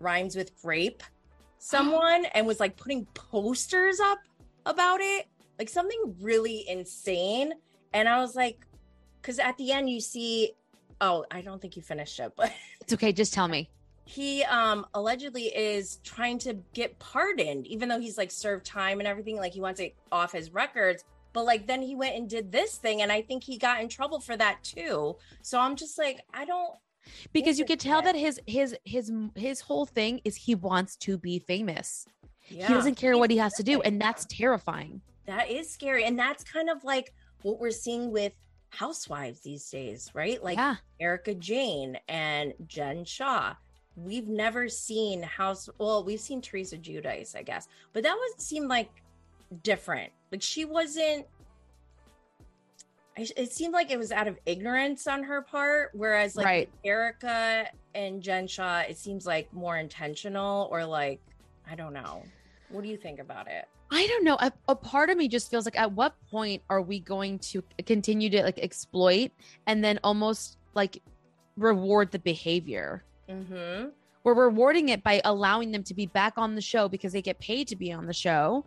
rhymes 0.00 0.36
with 0.36 0.52
rape 0.62 1.02
someone 1.58 2.26
and 2.34 2.46
was 2.46 2.60
like 2.60 2.76
putting 2.76 3.06
posters 3.14 3.98
up 4.00 4.18
about 4.66 5.00
it 5.00 5.26
like 5.58 5.68
something 5.68 6.14
really 6.20 6.68
insane 6.68 7.54
and 7.94 8.06
i 8.06 8.18
was 8.18 8.36
like 8.36 8.66
because 9.20 9.38
at 9.38 9.56
the 9.56 9.72
end 9.72 9.88
you 9.88 9.98
see 9.98 10.52
oh 11.00 11.24
i 11.30 11.40
don't 11.40 11.60
think 11.60 11.74
you 11.74 11.82
finished 11.82 12.20
it 12.20 12.32
but 12.36 12.52
It's 12.84 12.92
okay. 12.92 13.12
Just 13.14 13.32
tell 13.32 13.48
me. 13.48 13.70
He 14.04 14.42
um 14.44 14.86
allegedly 14.94 15.44
is 15.44 15.98
trying 16.04 16.38
to 16.40 16.54
get 16.74 16.98
pardoned 16.98 17.66
even 17.66 17.88
though 17.88 17.98
he's 18.00 18.18
like 18.18 18.30
served 18.30 18.64
time 18.66 18.98
and 19.00 19.06
everything 19.08 19.36
like 19.36 19.52
he 19.52 19.60
wants 19.60 19.80
it 19.80 19.94
off 20.12 20.32
his 20.32 20.52
records 20.52 21.04
but 21.32 21.44
like 21.44 21.66
then 21.66 21.80
he 21.82 21.94
went 21.94 22.14
and 22.14 22.28
did 22.28 22.52
this 22.52 22.76
thing 22.76 23.00
and 23.02 23.10
i 23.10 23.22
think 23.22 23.42
he 23.42 23.56
got 23.58 23.80
in 23.80 23.88
trouble 23.88 24.20
for 24.20 24.36
that 24.36 24.62
too 24.62 25.16
so 25.42 25.58
i'm 25.58 25.74
just 25.74 25.96
like 25.98 26.20
i 26.34 26.44
don't 26.44 26.74
Because 27.32 27.58
you 27.58 27.64
could 27.64 27.80
tell 27.80 28.02
that 28.02 28.14
his, 28.14 28.40
his, 28.46 28.76
his, 28.84 29.10
his 29.34 29.60
whole 29.60 29.84
thing 29.86 30.20
is 30.24 30.36
he 30.36 30.54
wants 30.54 30.96
to 30.96 31.18
be 31.18 31.38
famous. 31.38 32.06
yeah 32.48 32.66
He 32.68 32.74
doesn't 32.74 32.94
care 32.96 33.16
what 33.18 33.30
he 33.30 33.36
has 33.38 33.52
to 33.54 33.62
do. 33.62 33.80
And 33.82 34.00
that's 34.00 34.24
terrifying. 34.26 35.00
that 35.26 35.50
is 35.50 35.70
scary 35.70 36.04
and 36.04 36.18
that's 36.18 36.44
kind 36.44 36.68
of 36.70 36.84
like 36.84 37.12
what 37.42 37.58
we're 37.60 37.70
seeing 37.70 38.10
with 38.10 38.32
housewives 38.70 39.40
these 39.40 39.68
days 39.70 40.10
right 40.14 40.42
like 40.42 40.56
yeah. 40.58 40.76
erika 41.00 41.34
jayne 41.34 41.96
and 42.08 42.52
jen 42.66 43.04
shah 43.04 43.54
we've 43.96 44.28
never 44.28 44.68
seen 44.68 45.22
house 45.22 45.68
well 45.78 46.04
we've 46.04 46.20
seen 46.20 46.40
teresa 46.40 46.76
giudice 46.76 47.36
i 47.36 47.42
guess 47.42 47.68
but 47.92 48.02
that 48.02 48.14
was 48.14 48.44
seemed 48.44 48.68
like 48.68 48.90
different 49.62 50.10
like 50.32 50.42
she 50.42 50.64
wasn't 50.64 51.26
it 53.16 53.52
seemed 53.52 53.72
like 53.72 53.92
it 53.92 53.98
was 53.98 54.10
out 54.10 54.26
of 54.26 54.36
ignorance 54.44 55.06
on 55.06 55.22
her 55.22 55.42
part 55.42 55.90
whereas 55.94 56.34
like 56.34 56.46
Right. 56.46 56.70
erika 56.84 57.68
and 57.94 58.20
jen 58.20 58.48
shah 58.48 58.80
it 58.80 58.98
seems 58.98 59.24
like 59.24 59.52
more 59.52 59.76
intentional 59.76 60.68
or 60.72 60.84
like 60.84 61.20
i 61.70 61.76
don't 61.76 61.92
know 61.92 62.24
what 62.70 62.82
do 62.82 62.88
you 62.88 62.96
think 62.96 63.20
about 63.20 63.46
it 63.48 63.68
I 63.90 64.06
don't 64.08 64.24
know. 64.24 64.36
A, 64.40 64.50
a 64.68 64.74
part 64.74 65.10
of 65.10 65.16
me 65.16 65.28
just 65.28 65.50
feels 65.50 65.66
like 65.66 65.78
at 65.78 65.92
what 65.92 66.16
point 66.28 66.62
are 66.68 66.82
we 66.82 66.98
going 66.98 67.38
to 67.40 67.62
continue 67.86 68.28
to 68.30 68.42
like 68.42 68.58
exploit 68.58 69.30
and 69.68 69.84
then 69.84 70.00
almost 70.02 70.58
like 70.74 71.00
reward 71.56 72.10
the 72.10 72.18
behavior? 72.18 73.04
Mm-hmm 73.28 73.88
We're 74.24 74.34
rewarding 74.34 74.88
it 74.88 75.02
by 75.02 75.20
allowing 75.24 75.72
them 75.72 75.82
to 75.84 75.94
be 75.94 76.06
back 76.06 76.34
on 76.36 76.54
the 76.54 76.60
show 76.60 76.88
because 76.88 77.12
they 77.12 77.22
get 77.22 77.38
paid 77.40 77.68
to 77.68 77.76
be 77.76 77.92
on 77.92 78.06
the 78.06 78.14
show. 78.14 78.64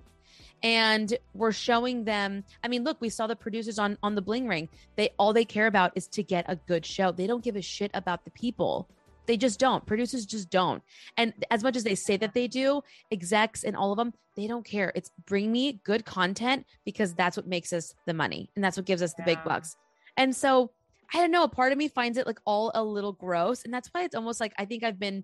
And 0.63 1.15
we're 1.35 1.51
showing 1.51 2.03
them. 2.05 2.43
I 2.63 2.67
mean, 2.67 2.83
look, 2.83 2.99
we 2.99 3.09
saw 3.09 3.27
the 3.27 3.35
producers 3.35 3.77
on 3.77 3.97
on 4.01 4.15
the 4.15 4.21
Bling 4.21 4.47
Ring. 4.47 4.69
They 4.95 5.09
all 5.19 5.31
they 5.33 5.45
care 5.45 5.67
about 5.67 5.91
is 5.95 6.07
to 6.09 6.23
get 6.23 6.45
a 6.47 6.55
good 6.55 6.85
show. 6.85 7.11
They 7.11 7.27
don't 7.27 7.43
give 7.43 7.55
a 7.55 7.61
shit 7.61 7.91
about 7.93 8.25
the 8.25 8.31
people. 8.31 8.89
They 9.27 9.37
just 9.37 9.59
don't. 9.59 9.85
Producers 9.85 10.25
just 10.25 10.49
don't. 10.49 10.81
And 11.17 11.33
as 11.51 11.61
much 11.61 11.75
as 11.75 11.83
they 11.83 11.95
say 11.95 12.17
that 12.17 12.33
they 12.33 12.47
do, 12.47 12.81
execs 13.11 13.63
and 13.63 13.75
all 13.75 13.91
of 13.91 13.97
them, 13.97 14.13
they 14.35 14.47
don't 14.47 14.65
care. 14.65 14.91
It's 14.95 15.11
bring 15.25 15.51
me 15.51 15.79
good 15.83 16.05
content 16.05 16.65
because 16.85 17.13
that's 17.13 17.37
what 17.37 17.45
makes 17.45 17.73
us 17.73 17.93
the 18.05 18.13
money 18.13 18.49
and 18.55 18.63
that's 18.63 18.77
what 18.77 18.85
gives 18.85 19.01
us 19.01 19.13
the 19.13 19.23
big 19.23 19.43
bucks. 19.43 19.75
And 20.15 20.35
so 20.35 20.71
I 21.13 21.17
don't 21.19 21.31
know, 21.31 21.43
a 21.43 21.49
part 21.49 21.71
of 21.71 21.77
me 21.77 21.87
finds 21.87 22.17
it 22.17 22.27
like 22.27 22.39
all 22.45 22.71
a 22.75 22.83
little 22.83 23.13
gross. 23.13 23.63
And 23.63 23.73
that's 23.73 23.87
why 23.89 24.03
it's 24.03 24.15
almost 24.15 24.39
like 24.39 24.53
I 24.57 24.65
think 24.65 24.83
I've 24.83 24.99
been 24.99 25.23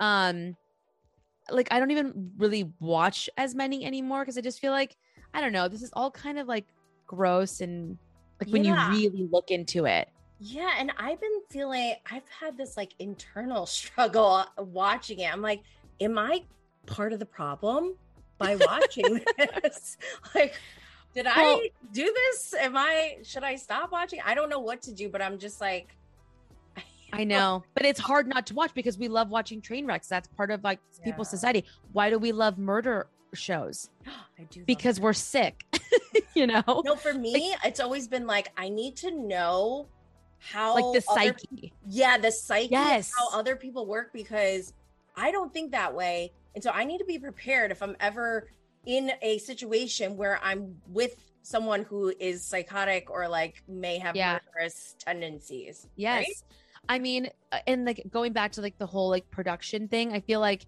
um 0.00 0.56
like 1.50 1.68
I 1.70 1.78
don't 1.78 1.90
even 1.90 2.32
really 2.36 2.72
watch 2.80 3.28
as 3.36 3.54
many 3.54 3.84
anymore 3.84 4.22
because 4.22 4.38
I 4.38 4.40
just 4.40 4.60
feel 4.60 4.72
like 4.72 4.96
I 5.34 5.40
don't 5.40 5.52
know. 5.52 5.68
This 5.68 5.82
is 5.82 5.90
all 5.94 6.10
kind 6.10 6.38
of 6.38 6.46
like 6.46 6.66
gross 7.06 7.60
and 7.60 7.98
like 8.40 8.50
when 8.50 8.64
Yeah. 8.64 8.90
you 8.92 9.10
really 9.10 9.28
look 9.30 9.50
into 9.50 9.86
it. 9.86 10.08
Yeah, 10.40 10.74
and 10.78 10.90
I've 10.98 11.20
been 11.20 11.40
feeling 11.50 11.94
I've 12.10 12.28
had 12.28 12.56
this 12.56 12.76
like 12.76 12.94
internal 12.98 13.66
struggle 13.78 14.44
watching 14.58 15.20
it. 15.20 15.32
I'm 15.32 15.42
like, 15.42 15.62
am 16.00 16.18
I 16.18 16.42
part 16.86 17.12
of 17.12 17.18
the 17.18 17.26
problem 17.26 17.96
by 18.38 18.56
watching 18.66 19.20
this? 19.38 19.96
like, 20.34 20.54
did 21.14 21.26
Well- 21.26 21.34
I 21.36 21.70
do 21.92 22.04
this? 22.04 22.54
Am 22.54 22.76
I 22.76 23.18
should 23.22 23.44
I 23.44 23.56
stop 23.56 23.92
watching? 23.92 24.20
I 24.24 24.34
don't 24.34 24.48
know 24.48 24.60
what 24.60 24.82
to 24.82 24.92
do, 24.92 25.08
but 25.08 25.20
I'm 25.22 25.38
just 25.38 25.60
like 25.60 25.94
I 27.12 27.24
know, 27.24 27.62
but 27.74 27.84
it's 27.84 28.00
hard 28.00 28.26
not 28.26 28.46
to 28.46 28.54
watch 28.54 28.72
because 28.74 28.96
we 28.96 29.08
love 29.08 29.28
watching 29.30 29.60
train 29.60 29.86
wrecks. 29.86 30.08
That's 30.08 30.28
part 30.28 30.50
of 30.50 30.64
like 30.64 30.80
people's 31.04 31.28
society. 31.28 31.64
Why 31.92 32.08
do 32.10 32.18
we 32.18 32.32
love 32.32 32.56
murder 32.58 33.06
shows? 33.34 33.90
I 34.38 34.44
do 34.50 34.64
Because 34.64 34.98
we're 34.98 35.12
sick, 35.12 35.64
you 36.34 36.46
know, 36.46 36.62
no 36.84 36.96
for 36.96 37.12
me, 37.14 37.54
it's 37.64 37.80
always 37.80 38.08
been 38.08 38.26
like 38.26 38.50
I 38.56 38.68
need 38.70 38.96
to 38.98 39.10
know 39.10 39.86
how 40.38 40.74
like 40.74 41.02
the 41.04 41.10
other- 41.12 41.36
psyche. 41.36 41.72
yeah, 41.86 42.16
the 42.18 42.32
psyche 42.32 42.68
Yes. 42.72 43.12
how 43.16 43.38
other 43.38 43.54
people 43.56 43.86
work 43.86 44.12
because 44.12 44.72
I 45.16 45.30
don't 45.30 45.52
think 45.52 45.72
that 45.72 45.94
way. 45.94 46.32
And 46.54 46.64
so 46.64 46.70
I 46.70 46.84
need 46.84 46.98
to 46.98 47.04
be 47.04 47.18
prepared 47.18 47.70
if 47.70 47.82
I'm 47.82 47.96
ever 48.00 48.48
in 48.86 49.12
a 49.22 49.38
situation 49.38 50.16
where 50.16 50.40
I'm 50.42 50.76
with 50.88 51.16
someone 51.42 51.82
who 51.84 52.12
is 52.20 52.44
psychotic 52.44 53.10
or 53.10 53.28
like 53.28 53.62
may 53.68 53.98
have 53.98 54.14
Yeah. 54.16 54.38
murderous 54.54 54.94
tendencies. 54.98 55.86
Yes. 55.96 56.24
right? 56.26 56.42
I 56.88 56.98
mean, 56.98 57.28
uh, 57.52 57.58
and 57.66 57.84
like 57.84 58.02
going 58.10 58.32
back 58.32 58.52
to 58.52 58.60
like 58.60 58.78
the 58.78 58.86
whole 58.86 59.08
like 59.08 59.30
production 59.30 59.88
thing, 59.88 60.12
I 60.12 60.20
feel 60.20 60.40
like, 60.40 60.66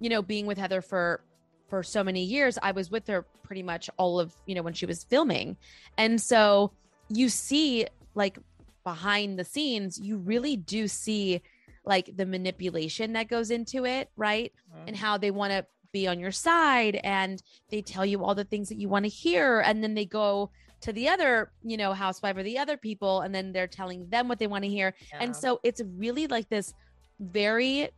you 0.00 0.08
know, 0.08 0.22
being 0.22 0.46
with 0.46 0.58
Heather 0.58 0.80
for 0.82 1.22
for 1.68 1.82
so 1.82 2.04
many 2.04 2.22
years, 2.22 2.56
I 2.62 2.70
was 2.70 2.92
with 2.92 3.08
her 3.08 3.22
pretty 3.42 3.64
much 3.64 3.90
all 3.96 4.20
of, 4.20 4.32
you 4.46 4.54
know, 4.54 4.62
when 4.62 4.74
she 4.74 4.86
was 4.86 5.02
filming. 5.02 5.56
And 5.98 6.20
so 6.20 6.72
you 7.08 7.28
see 7.28 7.86
like 8.14 8.38
behind 8.84 9.36
the 9.36 9.44
scenes, 9.44 9.98
you 9.98 10.18
really 10.18 10.56
do 10.56 10.86
see 10.86 11.42
like 11.84 12.16
the 12.16 12.24
manipulation 12.26 13.12
that 13.14 13.28
goes 13.28 13.50
into 13.50 13.84
it, 13.84 14.10
right? 14.16 14.52
and 14.86 14.94
how 14.94 15.16
they 15.18 15.30
want 15.32 15.50
to 15.50 15.66
be 15.92 16.06
on 16.06 16.18
your 16.18 16.32
side 16.32 17.00
and 17.04 17.42
they 17.70 17.82
tell 17.82 18.04
you 18.04 18.24
all 18.24 18.34
the 18.34 18.44
things 18.44 18.68
that 18.68 18.78
you 18.78 18.88
want 18.88 19.04
to 19.04 19.08
hear 19.08 19.60
and 19.60 19.82
then 19.82 19.94
they 19.94 20.04
go 20.04 20.50
to 20.80 20.92
the 20.92 21.08
other 21.08 21.50
you 21.62 21.76
know 21.76 21.92
housewife 21.92 22.36
or 22.36 22.42
the 22.42 22.58
other 22.58 22.76
people 22.76 23.22
and 23.22 23.34
then 23.34 23.52
they're 23.52 23.66
telling 23.66 24.08
them 24.08 24.28
what 24.28 24.38
they 24.38 24.46
want 24.46 24.64
to 24.64 24.70
hear. 24.70 24.94
And 25.12 25.34
so 25.34 25.60
it's 25.62 25.82
really 25.96 26.26
like 26.26 26.48
this 26.48 26.74
very 27.20 27.88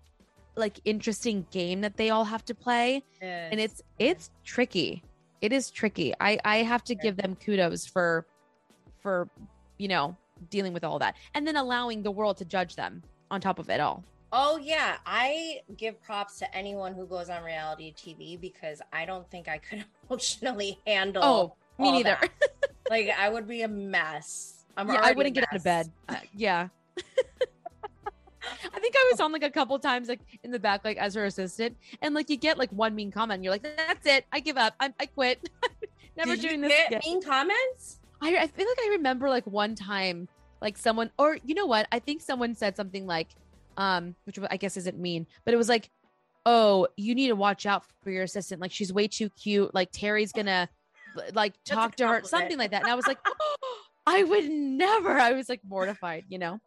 like 0.56 0.80
interesting 0.84 1.46
game 1.50 1.80
that 1.80 1.96
they 1.96 2.10
all 2.10 2.24
have 2.24 2.44
to 2.46 2.54
play 2.54 3.02
and 3.20 3.60
it's 3.60 3.82
it's 3.98 4.30
tricky. 4.44 5.02
It 5.40 5.52
is 5.52 5.70
tricky. 5.70 6.14
I 6.20 6.38
i 6.44 6.56
have 6.58 6.84
to 6.84 6.94
give 6.94 7.16
them 7.16 7.36
kudos 7.36 7.86
for 7.86 8.26
for 9.00 9.28
you 9.78 9.88
know 9.88 10.16
dealing 10.50 10.72
with 10.72 10.84
all 10.84 10.98
that 10.98 11.16
and 11.34 11.46
then 11.46 11.56
allowing 11.56 12.02
the 12.02 12.10
world 12.10 12.36
to 12.36 12.44
judge 12.44 12.76
them 12.76 13.02
on 13.30 13.40
top 13.40 13.58
of 13.58 13.68
it 13.70 13.80
all 13.80 14.04
Oh 14.32 14.58
yeah, 14.58 14.96
I 15.06 15.60
give 15.76 16.02
props 16.02 16.38
to 16.40 16.56
anyone 16.56 16.94
who 16.94 17.06
goes 17.06 17.30
on 17.30 17.42
reality 17.42 17.94
TV 17.94 18.38
because 18.38 18.82
I 18.92 19.06
don't 19.06 19.28
think 19.30 19.48
I 19.48 19.58
could 19.58 19.84
emotionally 20.10 20.78
handle. 20.86 21.22
oh 21.24 21.54
me 21.78 21.92
neither 21.92 22.18
like 22.90 23.08
I 23.16 23.28
would 23.28 23.46
be 23.46 23.62
a 23.62 23.68
mess. 23.68 24.64
I'm 24.76 24.88
yeah, 24.88 25.00
I 25.02 25.12
wouldn't 25.12 25.34
get 25.34 25.44
out 25.44 25.56
of 25.56 25.64
bed. 25.64 25.90
Uh, 26.08 26.16
yeah. 26.34 26.68
I 28.74 28.80
think 28.80 28.94
I 28.96 29.08
was 29.10 29.20
on 29.20 29.32
like 29.32 29.42
a 29.42 29.50
couple 29.50 29.78
times, 29.78 30.08
like 30.08 30.20
in 30.42 30.50
the 30.50 30.58
back, 30.58 30.84
like 30.84 30.96
as 30.96 31.14
her 31.14 31.24
assistant, 31.24 31.76
and 32.00 32.14
like 32.14 32.30
you 32.30 32.36
get 32.36 32.58
like 32.58 32.70
one 32.70 32.94
mean 32.94 33.10
comment, 33.10 33.36
and 33.36 33.44
you're 33.44 33.52
like, 33.52 33.62
"That's 33.62 34.06
it, 34.06 34.24
I 34.32 34.40
give 34.40 34.56
up, 34.56 34.74
I'm, 34.80 34.94
I 34.98 35.06
quit, 35.06 35.48
never 36.16 36.34
Did 36.36 36.42
doing 36.42 36.60
this 36.60 36.72
again." 36.86 37.00
mean 37.04 37.22
comments? 37.22 37.98
I, 38.20 38.36
I 38.36 38.46
feel 38.46 38.66
like 38.66 38.78
I 38.84 38.88
remember 38.92 39.28
like 39.28 39.46
one 39.46 39.74
time, 39.74 40.28
like 40.60 40.78
someone, 40.78 41.10
or 41.18 41.38
you 41.44 41.54
know 41.54 41.66
what? 41.66 41.86
I 41.92 41.98
think 41.98 42.22
someone 42.22 42.54
said 42.54 42.76
something 42.76 43.06
like, 43.06 43.28
um, 43.78 44.16
which 44.24 44.38
I 44.50 44.58
guess 44.58 44.76
isn't 44.76 44.98
mean, 44.98 45.26
but 45.44 45.54
it 45.54 45.56
was 45.56 45.68
like, 45.68 45.88
"Oh, 46.44 46.88
you 46.96 47.14
need 47.14 47.28
to 47.28 47.36
watch 47.36 47.64
out 47.64 47.84
for 48.02 48.10
your 48.10 48.24
assistant. 48.24 48.60
Like 48.60 48.72
she's 48.72 48.92
way 48.92 49.08
too 49.08 49.30
cute. 49.30 49.72
Like 49.72 49.90
Terry's 49.92 50.32
gonna 50.32 50.68
like 51.32 51.54
talk 51.64 51.96
to 51.96 52.08
her, 52.08 52.22
something 52.24 52.58
like 52.58 52.72
that." 52.72 52.82
And 52.82 52.90
I 52.90 52.96
was 52.96 53.06
like, 53.06 53.18
"I 54.06 54.24
would 54.24 54.50
never." 54.50 55.12
I 55.18 55.32
was 55.32 55.48
like 55.48 55.60
mortified, 55.66 56.24
you 56.28 56.38
know. 56.38 56.60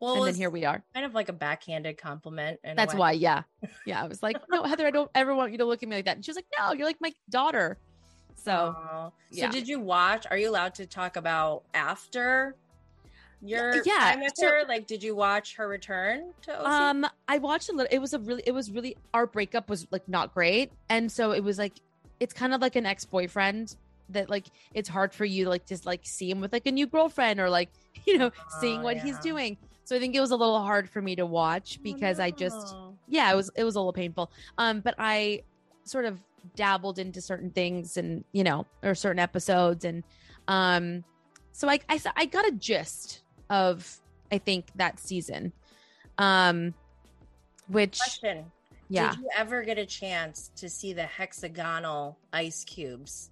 Well, 0.00 0.16
and 0.16 0.26
then 0.26 0.34
here 0.34 0.50
we 0.50 0.64
are. 0.64 0.82
kind 0.94 1.06
of 1.06 1.14
like 1.14 1.28
a 1.28 1.32
backhanded 1.32 1.98
compliment. 1.98 2.58
That's 2.64 2.94
why, 2.94 3.12
yeah, 3.12 3.42
yeah. 3.86 4.02
I 4.02 4.06
was 4.06 4.22
like, 4.22 4.36
"No, 4.50 4.64
Heather, 4.64 4.86
I 4.86 4.90
don't 4.90 5.10
ever 5.14 5.34
want 5.34 5.52
you 5.52 5.58
to 5.58 5.64
look 5.64 5.82
at 5.82 5.88
me 5.88 5.96
like 5.96 6.06
that." 6.06 6.16
And 6.16 6.24
she 6.24 6.30
was 6.30 6.36
like, 6.36 6.46
"No, 6.58 6.72
you're 6.72 6.86
like 6.86 7.00
my 7.00 7.12
daughter." 7.30 7.78
So 8.34 8.74
so 8.74 9.12
yeah. 9.30 9.50
did 9.50 9.68
you 9.68 9.78
watch? 9.78 10.26
Are 10.30 10.38
you 10.38 10.50
allowed 10.50 10.74
to 10.76 10.86
talk 10.86 11.16
about 11.16 11.62
after 11.74 12.56
your 13.42 13.82
yeah, 13.84 13.98
time 13.98 14.20
with 14.20 14.32
so- 14.36 14.46
her? 14.48 14.64
Like, 14.68 14.86
did 14.86 15.02
you 15.02 15.14
watch 15.14 15.56
her 15.56 15.68
return 15.68 16.32
to 16.42 16.60
OC? 16.60 16.66
Um, 16.66 17.06
I 17.28 17.38
watched 17.38 17.68
a 17.68 17.72
little. 17.72 17.88
It 17.90 17.98
was 17.98 18.12
a 18.12 18.18
really, 18.18 18.42
it 18.46 18.52
was 18.52 18.70
really. 18.70 18.96
Our 19.14 19.26
breakup 19.26 19.68
was 19.68 19.86
like 19.90 20.08
not 20.08 20.34
great, 20.34 20.72
and 20.88 21.10
so 21.10 21.32
it 21.32 21.42
was 21.42 21.58
like, 21.58 21.74
it's 22.18 22.34
kind 22.34 22.52
of 22.54 22.60
like 22.60 22.76
an 22.76 22.86
ex 22.86 23.04
boyfriend 23.04 23.76
that 24.10 24.28
like 24.28 24.46
it's 24.74 24.88
hard 24.88 25.14
for 25.14 25.24
you 25.24 25.44
to 25.44 25.50
like 25.50 25.66
just 25.66 25.86
like 25.86 26.00
see 26.04 26.28
him 26.30 26.40
with 26.40 26.52
like 26.52 26.66
a 26.66 26.72
new 26.72 26.86
girlfriend 26.86 27.38
or 27.38 27.48
like 27.48 27.70
you 28.06 28.18
know 28.18 28.30
seeing 28.60 28.80
Oh, 28.80 28.84
what 28.84 28.96
he's 28.98 29.18
doing. 29.20 29.56
So 29.84 29.96
I 29.96 29.98
think 29.98 30.14
it 30.14 30.20
was 30.20 30.30
a 30.30 30.36
little 30.36 30.60
hard 30.62 30.88
for 30.88 31.00
me 31.00 31.16
to 31.16 31.26
watch 31.26 31.80
because 31.82 32.20
I 32.20 32.30
just 32.30 32.74
Oh, 32.74 32.94
yeah, 33.08 33.32
it 33.32 33.36
was 33.36 33.50
it 33.56 33.64
was 33.64 33.76
a 33.76 33.78
little 33.78 33.92
painful. 33.92 34.30
Um, 34.58 34.80
but 34.80 34.94
I 34.98 35.42
sort 35.84 36.04
of 36.04 36.18
dabbled 36.56 36.98
into 36.98 37.20
certain 37.20 37.50
things 37.50 37.96
and 37.96 38.24
you 38.32 38.42
know 38.44 38.66
or 38.82 38.94
certain 38.94 39.18
episodes 39.18 39.84
and 39.84 40.02
um, 40.48 41.04
so 41.52 41.68
I 41.68 41.78
I, 41.88 42.00
I 42.16 42.24
got 42.26 42.46
a 42.48 42.52
gist 42.52 43.19
of 43.50 43.98
I 44.32 44.38
think 44.38 44.66
that 44.76 44.98
season, 45.00 45.52
um, 46.16 46.72
which 47.68 47.98
question. 47.98 48.50
yeah 48.88 49.10
Did 49.10 49.20
you 49.20 49.28
ever 49.36 49.62
get 49.62 49.76
a 49.78 49.86
chance 49.86 50.50
to 50.56 50.68
see 50.70 50.92
the 50.92 51.02
hexagonal 51.04 52.16
ice 52.32 52.64
cubes? 52.64 53.30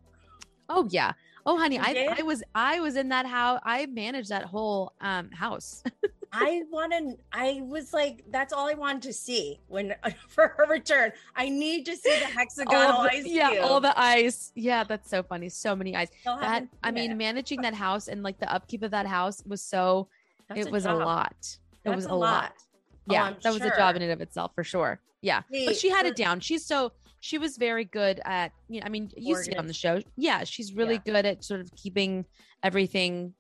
oh 0.69 0.87
yeah 0.91 1.13
oh 1.47 1.57
honey 1.57 1.77
You 1.77 1.83
I 1.83 1.93
did? 1.95 2.09
I 2.19 2.23
was 2.23 2.43
I 2.55 2.81
was 2.81 2.97
in 2.97 3.09
that 3.09 3.25
house 3.27 3.61
I 3.65 3.87
managed 3.87 4.29
that 4.29 4.45
whole 4.45 4.93
um 5.01 5.31
house 5.31 5.83
I 6.33 6.63
want 6.71 6.93
to. 6.93 7.17
I 7.33 7.61
was 7.65 7.93
like, 7.93 8.25
that's 8.31 8.53
all 8.53 8.69
I 8.69 8.75
wanted 8.75 9.03
to 9.03 9.13
see 9.13 9.61
when 9.69 9.95
for 10.29 10.49
her 10.57 10.67
return. 10.69 11.13
I 11.35 11.49
need 11.49 11.87
to 11.87 11.97
see 11.97 12.11
the 12.19 12.27
hexagonal 12.27 13.03
the, 13.05 13.11
ice 13.11 13.27
yeah 13.27 13.51
cube. 13.51 13.65
all 13.65 13.81
the 13.81 13.99
ice 13.99 14.53
yeah 14.55 14.85
that's 14.85 15.09
so 15.09 15.23
funny 15.23 15.49
so 15.49 15.75
many 15.75 15.97
ice 15.97 16.09
Still 16.21 16.39
that 16.39 16.67
I 16.83 16.91
mean 16.91 17.13
it. 17.13 17.17
managing 17.17 17.63
that 17.63 17.75
house 17.75 18.09
and 18.09 18.23
like 18.23 18.39
the 18.39 18.53
upkeep 18.53 18.83
of 18.83 18.91
that 18.91 19.07
house 19.07 19.43
was 19.47 19.63
so 19.63 20.09
That's 20.49 20.67
it 20.67 20.73
was 20.73 20.85
a 20.85 20.89
job. 20.91 20.99
lot 21.01 21.37
it 21.41 21.59
That's 21.85 21.97
was 21.97 22.05
a 22.07 22.15
lot. 22.15 22.53
Oh, 23.11 23.13
Yeah, 23.15 23.25
I'm 23.25 23.37
that 23.43 23.53
was 23.53 23.63
a 23.63 23.71
job 23.77 23.97
in 23.97 24.03
and 24.03 24.13
of 24.13 24.21
itself 24.21 24.53
for 24.55 24.65
sure. 24.65 25.01
Yeah, 25.23 25.43
but 25.51 25.77
she 25.77 25.89
had 25.89 26.03
for- 26.03 26.09
it 26.13 26.17
down. 26.17 26.41
She's 26.41 26.65
so 26.65 26.93
she 27.21 27.39
was 27.39 27.57
very 27.57 27.85
good 27.85 28.21
at. 28.25 28.53
You 28.69 28.81
know, 28.81 28.87
I 28.87 28.91
mean, 28.91 29.11
you 29.17 29.35
see 29.37 29.51
it 29.53 29.59
on 29.59 29.67
the 29.67 29.73
show. 29.73 30.01
Yeah, 30.17 30.45
she's 30.45 30.73
really 30.75 30.99
good 30.99 31.27
at 31.27 31.43
sort 31.43 31.61
of 31.61 31.75
keeping 31.75 32.25
everything. 32.63 33.35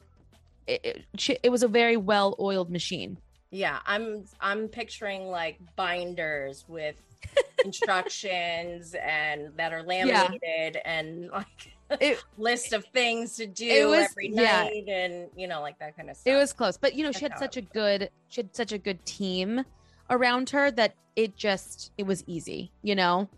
It, 0.68 1.04
it, 1.42 1.50
was 1.50 1.62
a 1.62 1.68
very 1.68 1.96
well 1.96 2.36
oiled 2.38 2.70
machine. 2.70 3.18
Yeah, 3.50 3.78
I'm 3.86 4.24
I'm 4.40 4.68
picturing 4.68 5.28
like 5.28 5.58
binders 5.76 6.64
with 6.68 6.96
instructions 7.64 8.94
and 8.94 9.50
that 9.56 9.72
are 9.72 9.82
laminated 9.82 10.78
and 10.84 11.30
like 11.30 11.72
It- 12.00 12.22
list 12.38 12.72
of 12.74 12.84
things 12.92 13.36
to 13.36 13.46
do 13.46 13.88
was- 13.88 14.08
every 14.10 14.30
yeah. 14.34 14.64
night 14.64 14.88
and 14.88 15.28
you 15.34 15.48
know 15.48 15.60
like 15.62 15.78
that 15.78 15.96
kind 15.96 16.10
of 16.10 16.16
stuff. 16.16 16.32
It 16.32 16.36
was 16.36 16.52
close, 16.52 16.76
but 16.76 16.94
you 16.94 17.02
know, 17.04 17.12
she 17.12 17.20
had 17.24 17.38
such 17.38 17.56
a 17.56 17.62
good 17.62 18.10
she 18.28 18.42
had 18.42 18.54
such 18.54 18.72
a 18.72 18.78
good 18.78 19.04
team 19.06 19.64
around 20.10 20.50
her 20.50 20.70
that 20.72 20.94
it 21.16 21.36
just 21.36 21.92
it 21.96 22.06
was 22.06 22.22
easy, 22.26 22.70
you 22.82 22.94
know. 22.94 23.28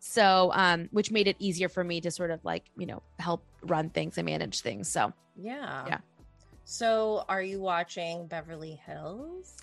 So, 0.00 0.52
um, 0.54 0.88
which 0.92 1.10
made 1.10 1.26
it 1.26 1.36
easier 1.38 1.68
for 1.68 1.82
me 1.82 2.00
to 2.00 2.10
sort 2.10 2.30
of 2.30 2.44
like 2.44 2.64
you 2.76 2.86
know 2.86 3.02
help 3.18 3.44
run 3.62 3.90
things 3.90 4.16
and 4.16 4.24
manage 4.26 4.60
things. 4.60 4.88
So 4.88 5.12
yeah. 5.36 5.84
Yeah. 5.86 5.98
So, 6.70 7.24
are 7.30 7.40
you 7.40 7.62
watching 7.62 8.26
Beverly 8.26 8.78
Hills? 8.84 9.56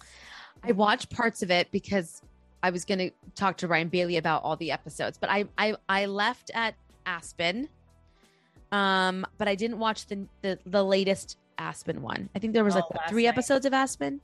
I 0.64 0.72
watched 0.72 1.12
parts 1.12 1.44
of 1.44 1.52
it 1.52 1.72
because 1.72 2.24
I 2.64 2.72
was 2.72 2.84
going 2.84 2.98
to 2.98 3.12
talk 3.36 3.58
to 3.58 3.68
Ryan 3.68 3.90
Bailey 3.90 4.18
about 4.18 4.44
all 4.44 4.56
the 4.56 4.72
episodes, 4.72 5.16
but 5.20 5.30
I 5.30 5.46
I 5.56 5.76
I 5.88 6.08
left 6.08 6.50
at 6.56 6.74
Aspen, 7.06 7.70
um, 8.72 9.24
but 9.38 9.48
I 9.48 9.54
didn't 9.54 9.78
watch 9.78 10.08
the 10.08 10.26
the, 10.42 10.58
the 10.66 10.84
latest 10.84 11.38
Aspen 11.60 12.02
one. 12.02 12.28
I 12.36 12.40
think 12.40 12.54
there 12.54 12.64
was 12.64 12.74
Oh, 12.74 12.80
like 12.80 13.08
three 13.08 13.26
night. 13.26 13.34
episodes 13.34 13.68
of 13.68 13.74
Aspen, 13.76 14.20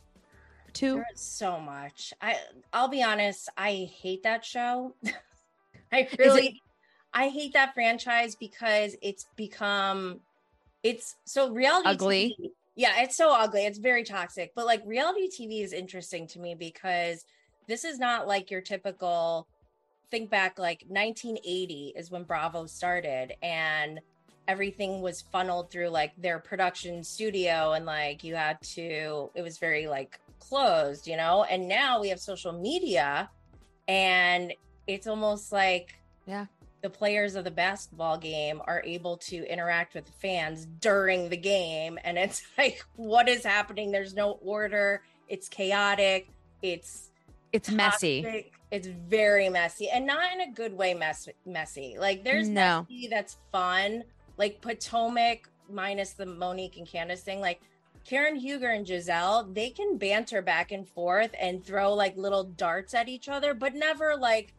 two. 0.73 1.03
So 1.13 1.59
much. 1.59 2.15
I 2.19 2.39
I'll 2.73 2.87
be 2.87 3.03
honest, 3.03 3.47
I 3.55 3.91
hate 4.01 4.23
that 4.23 4.43
show. 4.43 4.95
I 5.91 6.09
really 6.17 6.59
I 7.13 7.27
hate 7.27 7.53
that 7.53 7.75
franchise 7.75 8.33
because 8.33 8.95
it's 9.03 9.27
become 9.35 10.21
it's 10.81 11.17
so 11.25 11.51
reality 11.51 11.89
Ugly. 11.89 12.35
TV 12.39 12.51
yeah, 12.81 13.03
it's 13.03 13.15
so 13.15 13.31
ugly. 13.31 13.67
It's 13.67 13.77
very 13.77 14.03
toxic. 14.03 14.53
But 14.55 14.65
like 14.65 14.81
reality 14.87 15.29
TV 15.29 15.63
is 15.63 15.71
interesting 15.71 16.25
to 16.29 16.39
me 16.39 16.55
because 16.55 17.23
this 17.67 17.85
is 17.85 17.99
not 17.99 18.27
like 18.27 18.49
your 18.49 18.61
typical 18.61 19.47
think 20.09 20.31
back 20.31 20.57
like 20.57 20.83
1980 20.87 21.93
is 21.95 22.09
when 22.09 22.23
Bravo 22.23 22.65
started 22.65 23.33
and 23.43 24.01
everything 24.47 24.99
was 25.01 25.21
funneled 25.21 25.69
through 25.69 25.89
like 25.89 26.11
their 26.17 26.39
production 26.39 27.03
studio 27.03 27.73
and 27.73 27.85
like 27.85 28.23
you 28.23 28.33
had 28.33 28.59
to 28.61 29.29
it 29.35 29.43
was 29.43 29.59
very 29.59 29.85
like 29.85 30.19
closed, 30.39 31.05
you 31.05 31.17
know? 31.17 31.43
And 31.43 31.67
now 31.67 32.01
we 32.01 32.09
have 32.09 32.19
social 32.19 32.51
media 32.51 33.29
and 33.87 34.53
it's 34.87 35.05
almost 35.05 35.51
like 35.51 35.93
Yeah. 36.25 36.47
The 36.81 36.89
players 36.89 37.35
of 37.35 37.43
the 37.43 37.51
basketball 37.51 38.17
game 38.17 38.61
are 38.65 38.81
able 38.83 39.17
to 39.17 39.45
interact 39.47 39.93
with 39.93 40.09
fans 40.19 40.65
during 40.65 41.29
the 41.29 41.37
game 41.37 41.99
and 42.03 42.17
it's 42.17 42.41
like 42.57 42.83
what 42.95 43.29
is 43.29 43.43
happening? 43.45 43.91
There's 43.91 44.13
no 44.15 44.39
order. 44.41 45.03
It's 45.27 45.47
chaotic. 45.47 46.29
It's 46.61 47.11
It's 47.53 47.69
messy. 47.69 48.51
It's 48.71 48.87
very 48.87 49.49
messy 49.49 49.89
and 49.89 50.05
not 50.07 50.31
in 50.33 50.41
a 50.41 50.51
good 50.51 50.75
way 50.75 50.93
mess 50.93 51.27
messy. 51.45 51.97
Like 51.99 52.23
there's 52.23 52.49
No. 52.49 52.85
messy 52.89 53.07
that's 53.07 53.37
fun. 53.51 54.03
Like 54.37 54.61
Potomac 54.61 55.49
minus 55.69 56.13
the 56.13 56.25
Monique 56.25 56.77
and 56.77 56.87
Candace 56.87 57.21
thing. 57.21 57.41
Like 57.41 57.61
Karen 58.05 58.35
Huger 58.35 58.69
and 58.69 58.85
Gizelle, 58.87 59.53
they 59.53 59.69
can 59.69 59.97
banter 59.97 60.41
back 60.41 60.71
and 60.71 60.87
forth 60.87 61.31
and 61.39 61.63
throw 61.63 61.93
like 61.93 62.17
little 62.17 62.43
darts 62.43 62.93
at 62.95 63.07
each 63.07 63.29
other, 63.29 63.53
but 63.53 63.75
never 63.75 64.15
like 64.17 64.53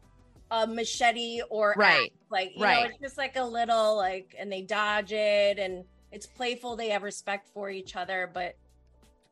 a 0.52 0.66
machete 0.66 1.40
or 1.50 1.74
Right. 1.76 2.12
axe. 2.12 2.30
Like 2.30 2.52
you 2.54 2.60
know, 2.60 2.66
Right. 2.66 2.90
it's 2.90 2.98
just 3.00 3.18
like 3.18 3.36
a 3.36 3.42
little 3.42 3.96
like 3.96 4.34
and 4.38 4.52
they 4.52 4.62
dodge 4.62 5.12
it 5.12 5.58
and 5.58 5.84
it's 6.12 6.26
playful. 6.26 6.76
They 6.76 6.90
have 6.90 7.02
respect 7.02 7.48
for 7.52 7.70
each 7.70 7.96
other, 7.96 8.30
but 8.32 8.54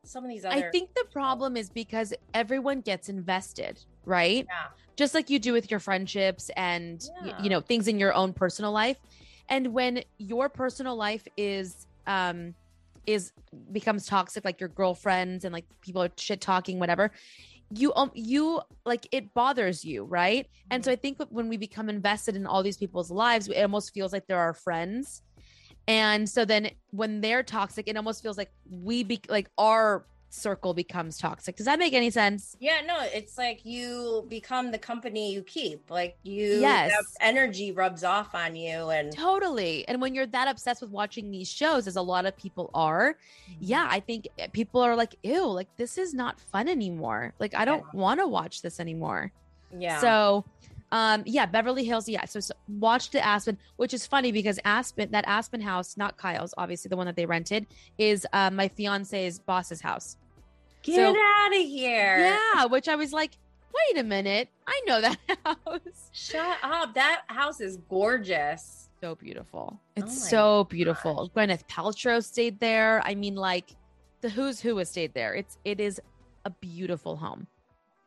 some 0.05 0.25
of 0.25 0.31
these 0.31 0.45
other 0.45 0.57
I 0.57 0.71
think 0.71 0.93
the 0.95 1.05
problem 1.13 1.57
is 1.57 1.69
because 1.69 2.15
everyone 2.35 2.81
gets 2.81 3.09
invested, 3.09 3.79
right? 4.07 4.47
Yeah. 4.49 4.67
Just 4.97 5.15
like 5.15 5.31
you 5.31 5.39
do 5.39 5.53
with 5.53 5.71
your 5.71 5.81
friendships 5.81 6.51
and 6.57 7.03
y- 7.23 7.35
you 7.43 7.51
know 7.51 7.61
things 7.61 7.87
in 7.87 7.99
your 7.99 8.15
own 8.15 8.33
personal 8.33 8.73
life. 8.73 8.97
And 9.49 9.69
when 9.75 10.03
your 10.19 10.49
personal 10.49 10.97
life 10.97 11.27
is 11.37 11.87
um 12.07 12.55
is 13.07 13.33
becomes 13.73 14.07
toxic 14.07 14.45
like 14.45 14.61
your 14.61 14.69
girlfriends 14.69 15.45
and 15.45 15.53
like 15.53 15.65
people 15.83 16.03
are 16.03 16.11
shit 16.17 16.41
talking 16.41 16.79
whatever, 16.79 17.11
you 17.73 17.93
um 17.95 18.11
you 18.15 18.61
like 18.85 19.07
it 19.13 19.33
bothers 19.35 19.85
you, 19.85 20.05
right? 20.05 20.47
And 20.71 20.85
so 20.85 20.91
I 20.91 20.97
think 20.97 21.19
when 21.31 21.49
we 21.49 21.57
become 21.57 21.89
invested 21.89 22.37
in 22.37 22.47
all 22.47 22.63
these 22.63 22.77
people's 22.77 23.11
lives, 23.11 23.49
it 23.49 23.61
almost 23.63 23.95
feels 23.95 24.13
like 24.13 24.27
they're 24.27 24.39
our 24.39 24.55
friends. 24.55 25.23
And 25.89 26.29
so 26.29 26.45
then 26.45 26.71
when 26.91 27.21
they're 27.21 27.43
toxic, 27.43 27.89
it 27.89 27.97
almost 27.97 28.23
feels 28.23 28.37
like 28.37 28.51
we 28.69 29.03
be 29.03 29.21
like 29.29 29.49
our 29.59 30.07
circle 30.31 30.73
becomes 30.73 31.19
toxic. 31.19 31.57
Does 31.57 31.67
that 31.67 31.79
make 31.79 31.93
any 31.93 32.09
sense? 32.11 32.57
Yeah, 32.61 32.81
no, 32.87 32.99
it's 33.03 33.37
like 33.37 33.65
you 33.65 34.25
become 34.29 34.71
the 34.71 34.79
company 34.79 35.33
you 35.33 35.43
keep. 35.43 35.91
Like 35.91 36.17
you 36.23 36.61
Yes. 36.61 36.93
energy 37.21 37.73
rubs 37.73 38.05
off 38.05 38.35
on 38.35 38.57
you 38.57 38.89
and 38.91 39.13
Totally. 39.13 39.87
And 39.89 40.01
when 40.01 40.15
you're 40.15 40.27
that 40.27 40.49
obsessed 40.49 40.81
with 40.81 40.91
watching 40.91 41.31
these 41.31 41.49
shows, 41.49 41.87
as 41.87 41.97
a 41.97 42.03
lot 42.03 42.27
of 42.27 42.37
people 42.37 42.71
are, 42.73 43.17
mm-hmm. 43.51 43.55
yeah, 43.61 43.87
I 43.91 44.01
think 44.01 44.29
people 44.53 44.81
are 44.81 44.97
like, 44.97 45.17
ew, 45.23 45.47
like 45.47 45.69
this 45.77 45.99
is 45.99 46.15
not 46.15 46.41
fun 46.41 46.69
anymore. 46.69 47.35
Like 47.39 47.55
I 47.55 47.65
don't 47.65 47.93
want 47.93 48.21
to 48.21 48.27
watch 48.27 48.63
this 48.63 48.81
anymore. 48.81 49.33
yeah. 49.77 50.01
So, 50.01 50.45
um, 50.93 51.23
yeah, 51.27 51.47
Beverly 51.47 51.85
Hills. 51.85 52.09
Yeah. 52.09 52.25
So, 52.25 52.41
so 52.41 52.55
watch 52.69 53.11
the 53.11 53.25
Aspen, 53.25 53.57
which 53.77 53.95
is 53.95 54.07
funny 54.07 54.33
because 54.33 54.59
Aspen, 54.65 55.11
that 55.13 55.25
Aspen 55.27 55.61
house, 55.61 55.97
not 55.97 56.17
Kyle's, 56.17 56.53
obviously 56.59 56.89
the 56.89 56.97
one 56.97 57.07
that 57.07 57.17
they 57.17 57.27
rented, 57.27 57.67
is 57.99 58.27
uh, 58.33 58.51
my 58.51 58.69
fiance's 58.69 59.39
boss's 59.39 59.81
house. 59.81 60.17
Get 60.83 60.97
so- 60.97 61.11
out 61.17 61.55
of 61.55 61.67
here. 61.67 62.19
Yeah. 62.19 62.65
Which 62.67 62.89
I 62.89 62.97
was 62.97 63.13
like, 63.13 63.33
wait 63.73 64.01
a 64.01 64.05
minute. 64.05 64.49
I 64.67 64.81
know 64.87 65.01
that 65.01 65.19
house. 65.45 66.11
Shut 66.13 66.59
up. 66.63 66.95
That 66.95 67.23
house 67.29 67.61
is 67.61 67.79
gorgeous. 67.89 68.89
So 69.01 69.15
beautiful. 69.15 69.81
It's 69.97 70.27
Oh 70.27 70.29
so 70.29 70.65
beautiful. 70.65 71.31
Gwyneth 71.35 71.67
Paltrow 71.69 72.23
stayed 72.23 72.61
there. 72.61 73.03
I 73.07 73.15
mean, 73.15 73.35
like 73.35 73.71
the 74.21 74.29
who's 74.29 74.61
who 74.61 74.77
has 74.79 74.91
stayed 74.91 75.15
there. 75.15 75.35
It's, 75.35 75.57
it 75.65 75.81
is 75.81 76.01
a 76.45 76.51
beautiful 76.51 77.17
home. 77.17 77.47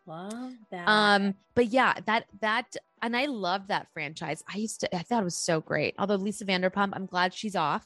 Love 0.06 0.54
that. 0.72 0.88
Um, 0.88 1.36
but 1.56 1.68
yeah, 1.68 1.94
that 2.06 2.26
that 2.42 2.76
and 3.02 3.16
I 3.16 3.26
love 3.26 3.68
that 3.68 3.88
franchise. 3.94 4.44
I 4.54 4.58
used 4.58 4.82
to 4.82 4.96
I 4.96 5.00
thought 5.00 5.22
it 5.22 5.26
was 5.26 5.38
so 5.38 5.62
great. 5.62 5.96
Although 5.98 6.16
Lisa 6.16 6.46
Vanderpump, 6.46 6.92
I'm 6.94 7.06
glad 7.06 7.34
she's 7.34 7.56
off. 7.56 7.86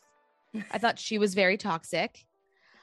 I 0.71 0.77
thought 0.77 0.99
she 0.99 1.17
was 1.17 1.35
very 1.35 1.57
toxic. 1.57 2.25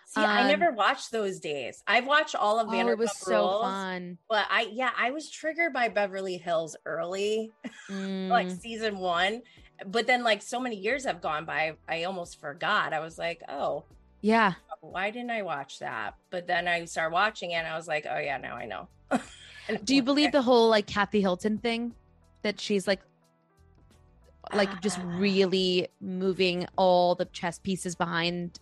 See, 0.06 0.24
I 0.24 0.42
um, 0.42 0.48
never 0.48 0.72
watched 0.72 1.10
those 1.10 1.40
days. 1.40 1.82
I've 1.86 2.06
watched 2.06 2.34
all 2.34 2.60
of 2.60 2.68
Oh, 2.68 2.72
Vanderpump 2.72 2.92
it 2.92 2.98
was 2.98 3.16
so 3.16 3.48
Rules, 3.48 3.60
fun. 3.60 4.18
but 4.28 4.46
I 4.50 4.68
yeah, 4.72 4.90
I 4.96 5.10
was 5.10 5.30
triggered 5.30 5.72
by 5.72 5.88
Beverly 5.88 6.36
Hills 6.36 6.76
early, 6.86 7.52
like 8.30 8.50
Mm, 8.50 8.60
season 8.60 8.98
one. 8.98 9.42
But 9.86 10.06
then 10.06 10.22
like 10.22 10.42
so 10.42 10.60
many 10.60 10.76
years 10.76 11.04
have 11.04 11.20
gone 11.20 11.44
by, 11.46 11.76
I 11.88 12.04
almost 12.04 12.40
forgot. 12.40 12.92
I 12.92 13.00
was 13.00 13.18
like, 13.18 13.40
oh, 13.48 13.86
yeah. 14.22 14.54
why 14.80 15.10
didn't 15.10 15.30
I 15.30 15.42
watch 15.42 15.80
that? 15.80 16.14
But 16.30 16.46
then 16.46 16.68
I 16.68 16.84
started 16.84 17.12
watching 17.12 17.50
it 17.52 17.54
and 17.56 17.66
I 17.66 17.76
was 17.76 17.88
like, 17.88 18.06
oh 18.08 18.18
yeah, 18.18 18.38
now 18.38 18.54
I 18.56 18.66
know. 18.66 18.88
Do 19.84 19.94
you 19.94 20.02
believe 20.02 20.32
the 20.32 20.42
whole 20.42 20.68
like 20.68 20.86
Kathy 20.86 21.20
Hilton 21.20 21.58
thing? 21.58 21.94
That 22.42 22.60
she's 22.60 22.86
like 22.86 23.00
like 24.52 24.82
just 24.82 24.98
really 25.02 25.88
moving 26.00 26.66
all 26.76 27.14
the 27.14 27.24
chess 27.26 27.58
pieces 27.58 27.94
behind 27.94 28.60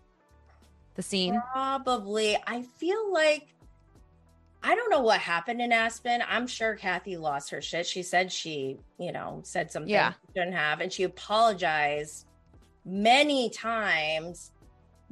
the 0.94 1.02
scene. 1.02 1.40
Probably. 1.52 2.36
I 2.46 2.62
feel 2.62 3.12
like 3.12 3.48
I 4.62 4.76
don't 4.76 4.90
know 4.90 5.00
what 5.00 5.18
happened 5.18 5.60
in 5.60 5.72
Aspen. 5.72 6.22
I'm 6.28 6.46
sure 6.46 6.76
Kathy 6.76 7.16
lost 7.16 7.50
her 7.50 7.60
shit. 7.60 7.84
She 7.84 8.04
said 8.04 8.30
she, 8.30 8.78
you 8.98 9.10
know, 9.10 9.40
said 9.42 9.72
something 9.72 9.90
Yeah. 9.90 10.12
she 10.12 10.38
shouldn't 10.40 10.54
have, 10.54 10.80
and 10.80 10.92
she 10.92 11.02
apologized 11.02 12.26
many 12.84 13.50
times. 13.50 14.52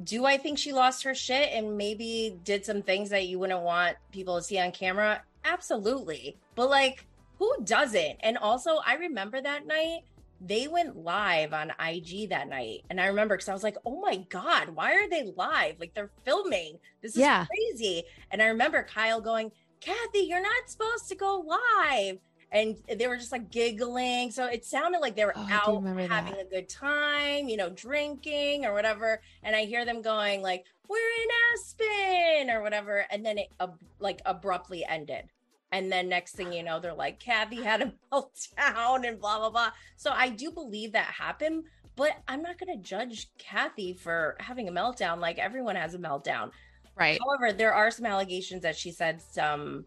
Do 0.03 0.25
I 0.25 0.37
think 0.37 0.57
she 0.57 0.73
lost 0.73 1.03
her 1.03 1.13
shit 1.13 1.49
and 1.51 1.77
maybe 1.77 2.37
did 2.43 2.65
some 2.65 2.81
things 2.81 3.09
that 3.09 3.27
you 3.27 3.39
wouldn't 3.39 3.61
want 3.61 3.97
people 4.11 4.37
to 4.37 4.43
see 4.43 4.59
on 4.59 4.71
camera? 4.71 5.21
Absolutely. 5.45 6.37
But 6.55 6.69
like, 6.69 7.05
who 7.37 7.53
doesn't? 7.63 8.17
And 8.21 8.37
also, 8.37 8.77
I 8.85 8.95
remember 8.95 9.41
that 9.41 9.65
night 9.67 10.01
they 10.43 10.67
went 10.67 10.97
live 10.97 11.53
on 11.53 11.71
IG 11.79 12.29
that 12.29 12.49
night. 12.49 12.83
And 12.89 12.99
I 12.99 13.05
remember 13.05 13.35
because 13.35 13.47
I 13.49 13.53
was 13.53 13.63
like, 13.63 13.77
oh 13.85 14.01
my 14.01 14.17
God, 14.29 14.69
why 14.69 14.93
are 14.93 15.07
they 15.07 15.31
live? 15.37 15.75
Like 15.79 15.93
they're 15.93 16.09
filming. 16.25 16.79
This 17.01 17.11
is 17.11 17.19
Yeah. 17.19 17.45
crazy. 17.45 18.03
And 18.31 18.41
I 18.41 18.47
remember 18.47 18.81
Kyle 18.83 19.21
going, 19.21 19.51
Kathy, 19.81 20.21
you're 20.21 20.41
not 20.41 20.67
supposed 20.67 21.07
to 21.09 21.15
go 21.15 21.45
live. 21.47 22.17
And 22.53 22.75
they 22.97 23.07
were 23.07 23.15
just 23.17 23.31
like 23.31 23.49
giggling. 23.49 24.29
So 24.31 24.45
it 24.45 24.65
sounded 24.65 24.99
like 24.99 25.15
they 25.15 25.23
were 25.23 25.33
Oh, 25.35 25.47
out 25.49 25.83
having 26.09 26.33
that. 26.33 26.41
a 26.41 26.45
good 26.49 26.67
time, 26.67 27.47
you 27.47 27.55
know, 27.55 27.69
drinking 27.69 28.65
or 28.65 28.73
whatever. 28.73 29.21
And 29.43 29.55
I 29.55 29.63
hear 29.63 29.85
them 29.85 30.01
going 30.01 30.41
like, 30.41 30.65
we're 30.89 30.97
in 30.97 31.29
Aspen 31.53 32.49
or 32.49 32.61
whatever. 32.61 33.05
And 33.09 33.25
then 33.25 33.37
it 33.37 33.47
ab- 33.61 33.79
like 33.99 34.21
abruptly 34.25 34.83
ended. 34.85 35.29
And 35.71 35.89
then 35.89 36.09
next 36.09 36.33
thing 36.35 36.51
you 36.51 36.63
know, 36.63 36.81
they're 36.81 36.93
like, 36.93 37.21
Kathy 37.21 37.63
had 37.63 37.81
a 37.81 37.93
meltdown 38.11 39.07
and 39.07 39.17
blah, 39.19 39.39
blah, 39.39 39.49
blah. 39.49 39.71
So 39.95 40.11
I 40.11 40.27
do 40.27 40.51
believe 40.51 40.91
that 40.91 41.05
happened, 41.05 41.63
but 41.95 42.11
I'm 42.27 42.41
not 42.41 42.57
going 42.59 42.75
to 42.77 42.83
judge 42.83 43.29
Kathy 43.37 43.93
for 43.93 44.35
having 44.41 44.67
a 44.67 44.71
meltdown. 44.73 45.19
Like 45.19 45.39
everyone 45.39 45.77
has 45.77 45.93
a 45.93 45.97
meltdown. 45.99 46.51
Right. 46.97 47.17
However, 47.25 47.53
there 47.53 47.73
are 47.73 47.89
some 47.89 48.05
allegations 48.05 48.63
that 48.63 48.75
she 48.75 48.91
said 48.91 49.21
some 49.21 49.85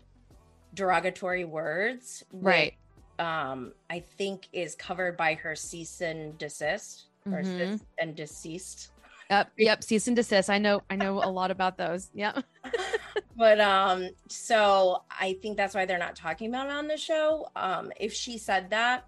derogatory 0.75 1.45
words. 1.45 2.25
which, 2.31 2.45
Right. 2.45 2.75
Um, 3.19 3.73
I 3.89 4.01
think 4.01 4.49
is 4.53 4.75
covered 4.75 5.17
by 5.17 5.35
her 5.35 5.55
cease 5.55 6.01
and 6.01 6.37
desist 6.37 7.05
or 7.27 7.43
Mhm. 7.43 7.71
cease 7.79 7.85
and 7.99 8.17
deceased. 8.17 8.91
Yep. 9.31 9.53
Yep. 9.57 9.85
Cease 9.85 10.07
and 10.09 10.17
desist. 10.17 10.51
I 10.51 10.59
know. 10.59 10.83
I 10.91 10.97
know 10.97 11.23
a 11.23 11.31
lot 11.31 11.51
about 11.51 11.79
those. 11.79 12.11
Yep. 12.15 12.45
but 13.37 13.61
um 13.61 14.09
so 14.29 15.03
i 15.11 15.33
think 15.43 15.57
that's 15.57 15.75
why 15.75 15.85
they're 15.85 15.99
not 15.99 16.15
talking 16.15 16.49
about 16.49 16.67
it 16.69 16.73
on 16.73 16.87
the 16.87 16.97
show 16.97 17.49
um 17.57 17.91
if 17.99 18.13
she 18.13 18.39
said 18.39 18.71
that 18.71 19.07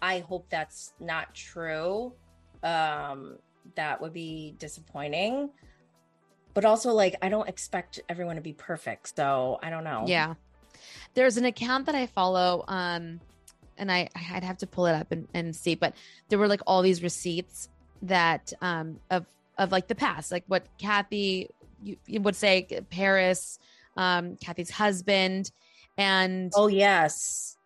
i 0.00 0.20
hope 0.20 0.48
that's 0.48 0.92
not 1.00 1.34
true 1.34 2.12
um 2.62 3.36
that 3.74 4.00
would 4.00 4.12
be 4.12 4.54
disappointing 4.58 5.50
but 6.54 6.64
also 6.64 6.92
like 6.92 7.16
i 7.22 7.28
don't 7.28 7.48
expect 7.48 7.98
everyone 8.08 8.36
to 8.36 8.42
be 8.42 8.52
perfect 8.52 9.16
so 9.16 9.58
i 9.64 9.68
don't 9.68 9.82
know 9.84 10.04
Yeah. 10.06 10.34
There's 11.16 11.36
an 11.36 11.46
account 11.46 11.86
that 11.86 11.94
I 11.96 12.06
follow, 12.06 12.64
um, 12.68 13.20
and 13.78 13.90
I 13.90 14.08
I'd 14.14 14.44
have 14.44 14.58
to 14.58 14.66
pull 14.66 14.86
it 14.86 14.94
up 14.94 15.10
and, 15.10 15.26
and 15.34 15.56
see, 15.56 15.74
but 15.74 15.94
there 16.28 16.38
were 16.38 16.46
like 16.46 16.60
all 16.66 16.82
these 16.82 17.02
receipts 17.02 17.68
that 18.02 18.52
um 18.60 19.00
of 19.10 19.26
of 19.58 19.72
like 19.72 19.88
the 19.88 19.94
past, 19.96 20.30
like 20.30 20.44
what 20.46 20.64
Kathy 20.78 21.48
you, 21.82 21.96
you 22.06 22.20
would 22.20 22.36
say 22.36 22.66
Paris, 22.90 23.58
um, 23.96 24.36
Kathy's 24.36 24.70
husband, 24.70 25.50
and 25.98 26.52
oh 26.54 26.68
yes 26.68 27.56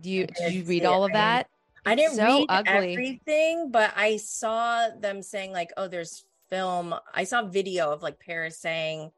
do 0.00 0.10
you 0.10 0.26
did 0.26 0.52
you 0.52 0.64
read 0.64 0.84
all 0.84 1.04
of 1.04 1.12
that? 1.12 1.48
i 1.84 1.94
didn't 1.94 2.14
so 2.14 2.24
read 2.24 2.46
ugly. 2.48 2.92
everything 2.92 3.70
but 3.70 3.92
i 3.96 4.16
saw 4.16 4.88
them 5.00 5.20
saying 5.20 5.52
like 5.52 5.70
oh 5.76 5.88
there's 5.88 6.24
film 6.48 6.94
i 7.12 7.24
saw 7.24 7.42
video 7.42 7.90
of 7.90 8.02
like 8.02 8.18
paris 8.20 8.56
saying 8.58 9.10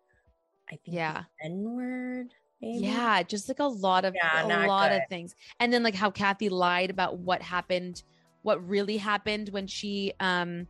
i 0.68 0.76
think 0.76 0.96
Yeah. 0.96 1.24
n 1.42 1.76
word 1.76 2.34
maybe? 2.64 2.86
Yeah, 2.86 3.22
just 3.22 3.48
like 3.48 3.60
a 3.60 3.64
lot 3.64 4.04
of 4.04 4.14
Yeah, 4.14 4.46
a 4.46 4.66
lot 4.66 4.92
of 4.92 5.02
things. 5.08 5.34
And 5.60 5.72
then 5.72 5.82
like 5.82 5.94
how 5.94 6.10
Kathy 6.10 6.48
lied 6.48 6.90
about 6.90 7.18
what 7.18 7.42
happened, 7.42 8.02
what 8.42 8.66
really 8.66 8.96
happened 8.96 9.48
when 9.50 9.66
she 9.66 10.12
um 10.20 10.66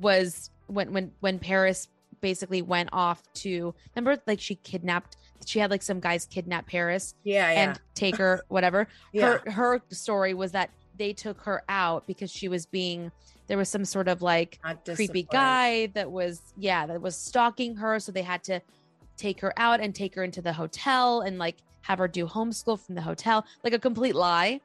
was 0.00 0.50
when 0.66 0.92
when 0.92 1.12
when 1.20 1.38
Paris 1.38 1.88
basically 2.20 2.62
went 2.62 2.88
off 2.92 3.22
to 3.34 3.74
remember 3.94 4.20
like 4.26 4.40
she 4.40 4.54
kidnapped 4.56 5.16
she 5.44 5.58
had 5.58 5.70
like 5.70 5.82
some 5.82 6.00
guys 6.00 6.24
kidnap 6.26 6.66
Paris 6.66 7.14
Yeah, 7.24 7.52
yeah. 7.52 7.60
and 7.70 7.80
take 7.94 8.16
her 8.16 8.40
whatever. 8.48 8.88
yeah. 9.12 9.38
Her 9.44 9.50
her 9.50 9.82
story 9.90 10.34
was 10.34 10.52
that 10.52 10.70
they 10.98 11.12
took 11.12 11.40
her 11.42 11.62
out 11.68 12.06
because 12.06 12.30
she 12.30 12.48
was 12.48 12.66
being 12.66 13.12
there 13.46 13.58
was 13.58 13.68
some 13.68 13.84
sort 13.84 14.08
of 14.08 14.22
like 14.22 14.58
creepy 14.94 15.22
guy 15.24 15.86
that 15.88 16.10
was 16.10 16.40
yeah 16.56 16.86
that 16.86 17.00
was 17.00 17.16
stalking 17.16 17.76
her 17.76 18.00
so 18.00 18.10
they 18.10 18.22
had 18.22 18.42
to 18.44 18.60
take 19.16 19.40
her 19.40 19.52
out 19.56 19.80
and 19.80 19.94
take 19.94 20.14
her 20.14 20.24
into 20.24 20.42
the 20.42 20.52
hotel 20.52 21.20
and 21.20 21.38
like 21.38 21.56
have 21.82 21.98
her 21.98 22.08
do 22.08 22.26
homeschool 22.26 22.78
from 22.78 22.94
the 22.94 23.02
hotel. 23.02 23.44
Like 23.64 23.72
a 23.72 23.78
complete 23.78 24.14
lie. 24.14 24.60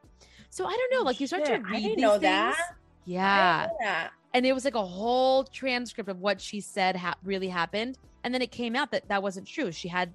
So 0.50 0.66
i 0.66 0.72
don't 0.72 0.92
know 0.92 1.04
like 1.04 1.20
you 1.22 1.28
start 1.28 1.46
to 1.46 1.54
read 1.54 1.66
I 1.66 1.80
didn't 1.80 1.96
these 1.96 1.98
know 2.02 2.12
things. 2.12 2.24
that. 2.24 2.58
I 2.58 2.74
yeah. 3.06 3.62
didn't 3.62 3.72
know 3.72 3.78
that. 3.82 4.12
and 4.34 4.46
it 4.46 4.54
was 4.54 4.66
like 4.66 4.76
a 4.76 4.86
whole 4.86 5.44
transcript 5.46 6.10
of 6.10 6.20
what 6.20 6.42
she 6.42 6.60
said 6.60 6.96
ha- 6.96 7.16
really 7.24 7.48
happened. 7.48 7.98
And 8.24 8.34
then 8.34 8.42
it 8.42 8.52
came 8.52 8.76
out 8.76 8.92
that 8.92 9.08
that 9.08 9.24
wasn't 9.24 9.48
true. 9.48 9.72
She 9.72 9.88
had 9.88 10.14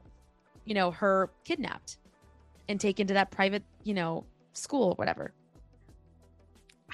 you 0.65 0.75
know 0.75 0.91
her 0.91 1.31
kidnapped 1.45 1.99
and 2.69 2.79
taken 2.81 3.07
to 3.07 3.15
that 3.15 3.31
private 3.31 3.63
you 3.85 3.95
know 3.95 4.25
school 4.53 4.89
or 4.91 4.95
whatever. 4.95 5.33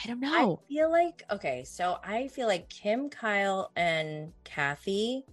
I 0.03 0.07
don't 0.07 0.21
know. 0.21 0.61
I 0.65 0.69
feel 0.73 0.91
like 0.91 1.23
okay, 1.31 1.65
so 1.65 1.99
I 2.05 2.29
feel 2.29 2.47
like 2.47 2.69
Kim, 2.69 3.11
Kyle, 3.11 3.71
and 3.77 4.33
Kathy 4.45 5.25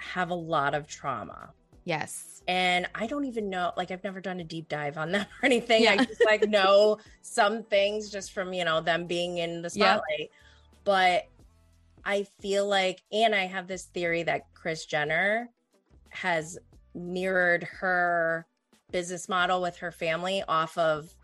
have 0.00 0.30
a 0.30 0.34
lot 0.34 0.74
of 0.74 0.86
trauma. 0.86 1.50
yes 1.84 2.42
And 2.48 2.88
I 2.94 3.06
don't 3.06 3.26
even 3.26 3.50
know, 3.50 3.72
like 3.76 3.90
I've 3.90 4.02
never 4.02 4.20
done 4.20 4.40
a 4.40 4.44
deep 4.44 4.68
dive 4.68 4.96
on 4.96 5.12
them 5.12 5.26
or 5.42 5.46
anything. 5.46 5.84
Yeah. 5.84 5.92
I 5.92 6.04
just 6.04 6.24
like 6.24 6.48
know 6.48 6.98
some 7.22 7.62
things 7.62 8.10
just 8.10 8.32
from, 8.32 8.52
you 8.52 8.64
know, 8.64 8.80
them 8.80 9.06
being 9.06 9.38
in 9.38 9.62
the 9.62 9.70
spotlight. 9.70 10.30
But 10.84 11.28
I 12.04 12.26
feel 12.40 12.66
like, 12.66 13.02
and 13.12 13.34
I 13.34 13.46
have 13.46 13.66
this 13.66 13.84
theory 13.84 14.22
that 14.24 14.52
Kris 14.54 14.86
Jenner 14.86 15.50
has 16.08 16.58
mirrored 16.94 17.64
her 17.64 18.46
business 18.90 19.28
model 19.28 19.62
with 19.62 19.76
her 19.76 19.92
family 19.92 20.42
off 20.48 20.76
of 20.76 21.14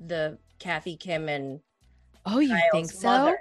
the 0.00 0.38
Kathy 0.58 0.96
Kim 0.96 1.28
and 1.28 1.60
oh 2.26 2.40
you 2.40 2.48
Kyle's 2.48 2.70
think 2.72 2.90
so 2.90 3.08
mother. 3.08 3.38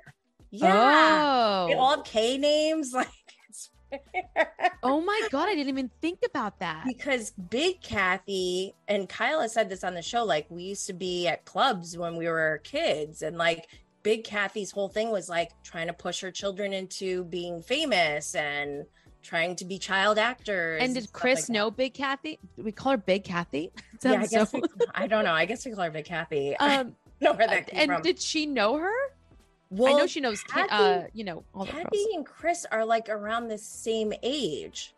Yeah. 0.52 1.64
oh 1.64 1.68
They 1.68 1.74
all 1.74 1.96
have 1.98 2.06
K 2.06 2.38
names. 2.38 2.94
Like 2.98 3.08
Oh 4.84 5.02
my 5.02 5.28
god, 5.32 5.50
I 5.50 5.56
didn't 5.56 5.70
even 5.70 5.90
think 6.02 6.20
about 6.26 6.60
that. 6.60 6.84
because 6.86 7.32
Big 7.50 7.82
Kathy 7.82 8.74
and 8.88 9.08
Kyla 9.10 9.50
said 9.50 9.70
this 9.70 9.84
on 9.84 9.94
the 9.94 10.02
show. 10.02 10.24
Like 10.24 10.46
we 10.50 10.64
used 10.64 10.88
to 10.88 10.94
be 10.94 11.28
at 11.28 11.46
clubs 11.46 11.98
when 11.98 12.16
we 12.16 12.28
were 12.28 12.62
kids, 12.64 13.22
and 13.22 13.38
like 13.38 13.68
Big 14.04 14.24
Kathy's 14.24 14.72
whole 14.72 14.90
thing 14.90 15.10
was 15.12 15.30
like 15.30 15.52
trying 15.64 15.88
to 15.88 15.94
push 15.94 16.22
her 16.22 16.32
children 16.32 16.74
into 16.74 17.24
being 17.26 17.62
famous 17.62 18.36
and 18.36 18.86
trying 19.24 19.56
to 19.58 19.66
be 19.66 19.78
child 19.78 20.18
actors. 20.18 20.82
And 20.82 20.94
did 20.94 21.12
Kris 21.12 21.50
like 21.50 21.54
know 21.54 21.72
Big 21.72 21.94
Kathy? 21.94 22.40
Do 22.56 22.64
we 22.64 22.72
call 22.72 22.92
her 22.94 22.98
Big 22.98 23.24
Kathy? 23.24 23.72
Yeah, 24.04 24.22
I 24.22 24.28
guess 24.28 24.52
so- 24.52 24.60
we, 24.60 24.64
I 24.94 25.08
don't 25.08 25.26
know. 25.26 25.34
I 25.34 25.46
guess 25.46 25.66
we 25.66 25.72
call 25.72 25.84
her 25.86 25.92
Big 25.92 26.06
Kathy. 26.06 26.56
Um, 26.60 26.96
know 27.20 27.34
where 27.34 27.48
that 27.48 27.68
came 27.68 27.80
and 27.80 27.92
from. 27.94 28.02
did 28.04 28.22
she 28.22 28.46
know 28.46 28.78
her? 28.78 28.94
Well, 29.70 29.96
I 29.96 30.00
know 30.00 30.08
she 30.08 30.22
knows, 30.22 30.42
Kathy- 30.44 30.70
uh, 30.72 31.04
you 31.14 31.24
know, 31.24 31.44
Kathy 31.66 32.06
and 32.16 32.26
Kris 32.26 32.66
are 32.72 32.86
like 32.86 33.10
around 33.10 33.50
the 33.50 33.58
same 33.58 34.14
age. 34.24 34.94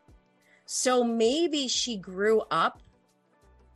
So 0.66 1.04
maybe 1.04 1.68
she 1.68 1.98
grew 1.98 2.44
up 2.52 2.82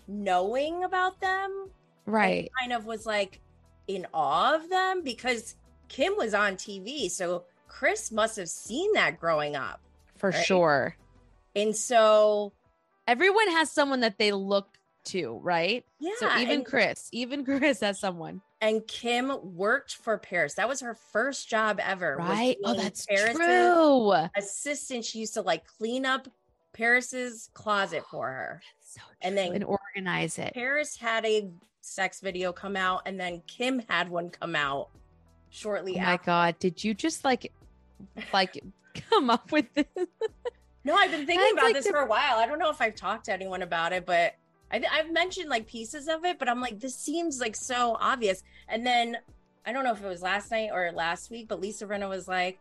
knowing 0.08 0.84
about 0.84 1.20
them. 1.20 1.70
Right. 2.06 2.52
Kind 2.60 2.74
of 2.74 2.86
was 2.86 3.06
like 3.06 3.40
in 3.88 4.06
awe 4.14 4.56
of 4.56 4.70
them 4.70 5.02
because 5.04 5.56
Kim 5.88 6.16
was 6.18 6.34
on 6.34 6.56
TV. 6.56 7.10
So 7.10 7.46
Kris 7.68 8.12
must 8.12 8.38
have 8.38 8.50
seen 8.50 8.94
that 8.94 9.20
growing 9.20 9.56
up. 9.56 9.82
For 10.18 10.30
right. 10.30 10.46
sure. 10.46 10.96
And 11.56 11.76
so, 11.76 12.54
Everyone 13.08 13.50
has 13.50 13.70
someone 13.70 14.00
that 14.02 14.18
they 14.18 14.32
look 14.32 14.68
to, 15.06 15.40
right? 15.44 15.84
yeah. 16.00 16.12
so 16.18 16.38
even 16.38 16.64
Kris, 16.64 17.10
even 17.12 17.44
Kris 17.46 17.82
has 17.82 18.00
someone. 18.00 18.42
And 18.63 18.88
Kim 18.88 19.32
worked 19.56 19.95
for 19.97 20.17
Paris. 20.17 20.54
That 20.54 20.69
was 20.69 20.80
her 20.80 20.95
first 20.95 21.49
job 21.49 21.82
ever. 21.84 22.15
Right? 22.17 22.56
Oh, 22.63 22.73
that's 22.73 23.06
Paris's 23.06 23.36
true. 23.36 24.13
Assistant. 24.38 25.04
She 25.04 25.19
used 25.19 25.34
to 25.34 25.41
like 25.41 25.65
clean 25.67 26.06
up 26.06 26.30
Paris's 26.71 27.49
closet 27.54 28.04
for 28.10 28.28
her. 28.28 28.62
So 28.93 29.02
And 29.21 29.36
then- 29.36 29.54
and 29.56 29.63
organize 29.63 30.38
it. 30.38 30.54
Paris 30.54 30.95
had 30.95 31.26
a 31.26 31.49
sex 31.82 32.19
video 32.21 32.54
come 32.54 32.76
out, 32.76 33.02
and 33.08 33.19
then 33.19 33.41
Kim 33.47 33.82
had 33.89 34.08
one 34.08 34.30
come 34.30 34.56
out 34.56 34.89
Oh 34.93 34.99
shortly 35.49 35.95
my 35.95 36.13
after. 36.13 36.26
god, 36.28 36.60
did 36.60 36.84
you 36.84 36.93
just 36.93 37.26
like 37.26 37.52
like 38.32 38.63
come 39.10 39.32
up 39.32 39.52
with 39.52 39.65
this? 39.73 39.86
No, 40.84 40.93
I've 40.95 41.10
been 41.10 41.26
thinking 41.26 41.39
That's 41.39 41.54
about 41.54 41.63
like 41.65 41.73
this 41.73 41.86
the- 41.86 41.91
for 41.91 41.99
a 42.02 42.06
while. 42.08 42.38
I 42.38 42.45
don't 42.45 42.60
know 42.60 42.69
if 42.69 42.80
I've 42.82 42.93
talked 42.95 43.26
to 43.26 43.34
anyone 43.34 43.63
about 43.63 43.93
it, 43.93 44.06
but 44.06 44.36
I, 44.74 44.84
I've 44.92 45.12
mentioned 45.12 45.50
like 45.50 45.68
pieces 45.68 46.08
of 46.08 46.26
it, 46.26 46.40
but 46.40 46.50
I'm 46.50 46.60
like, 46.60 46.80
this 46.80 46.96
seems 46.96 47.40
like 47.40 47.56
so 47.56 47.96
obvious. 48.00 48.44
And 48.68 48.86
then 48.86 49.18
I 49.66 49.72
don't 49.72 49.84
know 49.84 49.94
if 49.94 50.04
it 50.04 50.08
was 50.08 50.22
last 50.22 50.52
night 50.52 50.72
or 50.74 50.92
last 50.92 51.30
week, 51.32 51.48
but 51.48 51.62
Lisa 51.62 51.86
Rinna 51.86 52.10
was 52.10 52.28
like, 52.28 52.60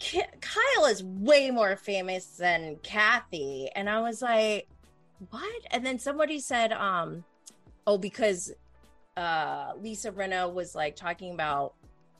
Kyle 0.00 0.86
is 0.86 1.02
way 1.02 1.50
more 1.50 1.76
famous 1.76 2.24
than 2.26 2.76
Kathy. 2.82 3.68
And 3.74 3.90
I 3.90 4.00
was 4.00 4.22
like, 4.22 4.68
what? 5.30 5.62
And 5.72 5.84
then 5.84 5.98
somebody 5.98 6.38
said, 6.40 6.72
um, 6.72 7.24
oh, 7.86 7.98
because 7.98 8.52
uh 9.16 9.72
Lisa 9.80 10.12
Rinna 10.12 10.52
was 10.52 10.76
like 10.76 10.94
talking 10.94 11.32
about 11.34 11.74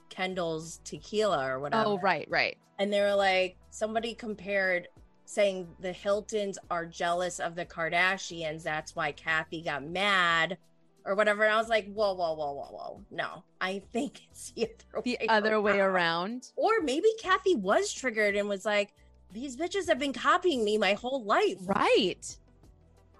Kendall's 0.08 0.80
tequila 0.84 1.46
or 1.46 1.60
whatever 1.60 1.84
Oh, 1.90 1.98
right, 1.98 2.26
right. 2.28 2.56
and 2.80 2.92
they 2.92 3.00
were 3.00 3.14
like 3.14 3.56
somebody 3.70 4.14
compared 4.14 4.88
saying 5.28 5.68
the 5.78 5.92
Hiltons 5.92 6.58
are 6.70 6.86
jealous 6.86 7.38
of 7.38 7.54
the 7.54 7.66
Kardashians. 7.66 8.62
That's 8.62 8.96
why 8.96 9.12
Kathy 9.12 9.60
got 9.60 9.84
mad 9.84 10.56
or 11.04 11.14
whatever. 11.14 11.44
And 11.44 11.52
I 11.52 11.58
was 11.58 11.68
like, 11.68 11.92
whoa, 11.92 12.14
whoa, 12.14 12.32
whoa, 12.32 12.52
whoa, 12.52 12.68
whoa. 12.70 13.00
No, 13.10 13.44
I 13.60 13.82
think 13.92 14.22
it's 14.30 14.52
the 14.52 14.64
other 14.64 15.02
The 15.02 15.10
way 15.10 15.28
other 15.28 15.60
way 15.60 15.80
around. 15.80 16.50
Or 16.56 16.80
maybe 16.82 17.08
Kathy 17.20 17.54
was 17.56 17.92
triggered 17.92 18.36
and 18.36 18.48
was 18.48 18.64
like, 18.64 18.94
these 19.30 19.54
bitches 19.54 19.86
have 19.88 19.98
been 19.98 20.14
copying 20.14 20.64
me 20.64 20.78
my 20.78 20.94
whole 20.94 21.22
life. 21.22 21.58
Right. 21.66 22.38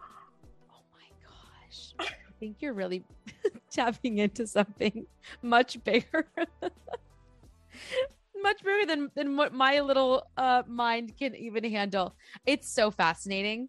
Oh 0.00 0.80
my 0.94 1.10
gosh. 1.22 1.92
I 2.00 2.06
think 2.40 2.56
you're 2.60 2.72
really 2.72 3.04
tapping 3.70 4.16
into 4.16 4.46
something 4.46 5.06
much 5.42 5.84
bigger. 5.84 6.26
Much 8.42 8.62
bigger 8.62 8.86
than 8.86 9.10
than 9.14 9.36
what 9.36 9.52
my 9.52 9.80
little 9.80 10.24
uh 10.36 10.62
mind 10.66 11.16
can 11.18 11.34
even 11.34 11.64
handle. 11.64 12.14
It's 12.46 12.68
so 12.68 12.90
fascinating. 12.90 13.68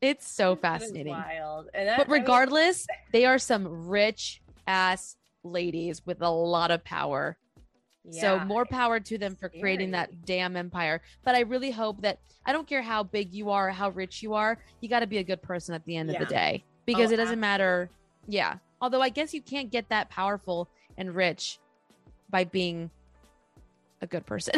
It's 0.00 0.28
so 0.28 0.54
fascinating. 0.54 1.12
wild. 1.12 1.68
And 1.74 1.88
that, 1.88 1.98
But 1.98 2.08
I 2.08 2.12
mean, 2.12 2.20
regardless, 2.20 2.86
they 3.12 3.24
are 3.24 3.38
some 3.38 3.88
rich 3.88 4.40
ass 4.66 5.16
ladies 5.42 6.04
with 6.06 6.22
a 6.22 6.30
lot 6.30 6.70
of 6.70 6.84
power. 6.84 7.36
So 8.10 8.38
more 8.40 8.64
power 8.64 9.00
to 9.00 9.18
them 9.18 9.36
for 9.36 9.50
creating 9.50 9.90
that 9.90 10.24
damn 10.24 10.56
empire. 10.56 11.02
But 11.24 11.34
I 11.34 11.40
really 11.40 11.70
hope 11.70 12.00
that 12.02 12.20
I 12.46 12.52
don't 12.52 12.66
care 12.66 12.80
how 12.80 13.02
big 13.02 13.34
you 13.34 13.50
are, 13.50 13.68
how 13.70 13.90
rich 13.90 14.22
you 14.22 14.32
are, 14.32 14.58
you 14.80 14.88
got 14.88 15.00
to 15.00 15.06
be 15.06 15.18
a 15.18 15.24
good 15.24 15.42
person 15.42 15.74
at 15.74 15.84
the 15.84 15.96
end 15.96 16.10
of 16.10 16.18
the 16.18 16.24
day 16.24 16.64
because 16.86 17.10
Oh, 17.10 17.14
it 17.14 17.16
doesn't 17.18 17.40
matter. 17.40 17.90
Yeah. 18.26 18.54
Although 18.80 19.02
I 19.02 19.10
guess 19.10 19.34
you 19.34 19.42
can't 19.42 19.70
get 19.70 19.90
that 19.90 20.08
powerful 20.08 20.70
and 20.96 21.14
rich 21.14 21.58
by 22.30 22.44
being 22.44 22.90
a 24.00 24.06
good 24.06 24.24
person 24.26 24.54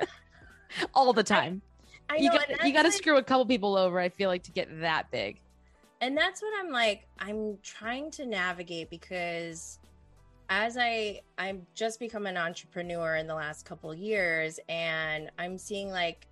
all 0.94 1.12
the 1.12 1.22
time. 1.22 1.62
I 2.10 2.16
you 2.16 2.30
know, 2.30 2.38
got 2.38 2.64
you 2.66 2.72
got 2.72 2.82
to 2.82 2.88
like- 2.88 2.96
screw 2.96 3.16
a 3.18 3.22
couple 3.22 3.44
people 3.46 3.76
over. 3.76 3.98
I 4.00 4.08
feel 4.08 4.28
like 4.30 4.42
to 4.44 4.50
get 4.52 4.80
that 4.80 5.10
big. 5.10 5.40
and 6.00 6.16
that's 6.16 6.40
what 6.42 6.52
i'm 6.60 6.70
like 6.70 7.06
i'm 7.18 7.58
trying 7.64 8.08
to 8.08 8.24
navigate 8.24 8.88
because 8.88 9.80
as 10.48 10.76
i 10.78 11.20
i'm 11.38 11.66
just 11.74 11.98
become 11.98 12.24
an 12.26 12.36
entrepreneur 12.36 13.16
in 13.16 13.26
the 13.26 13.34
last 13.34 13.64
couple 13.66 13.92
years 13.92 14.60
and 14.68 15.28
i'm 15.40 15.58
seeing 15.58 15.90
like 15.90 16.28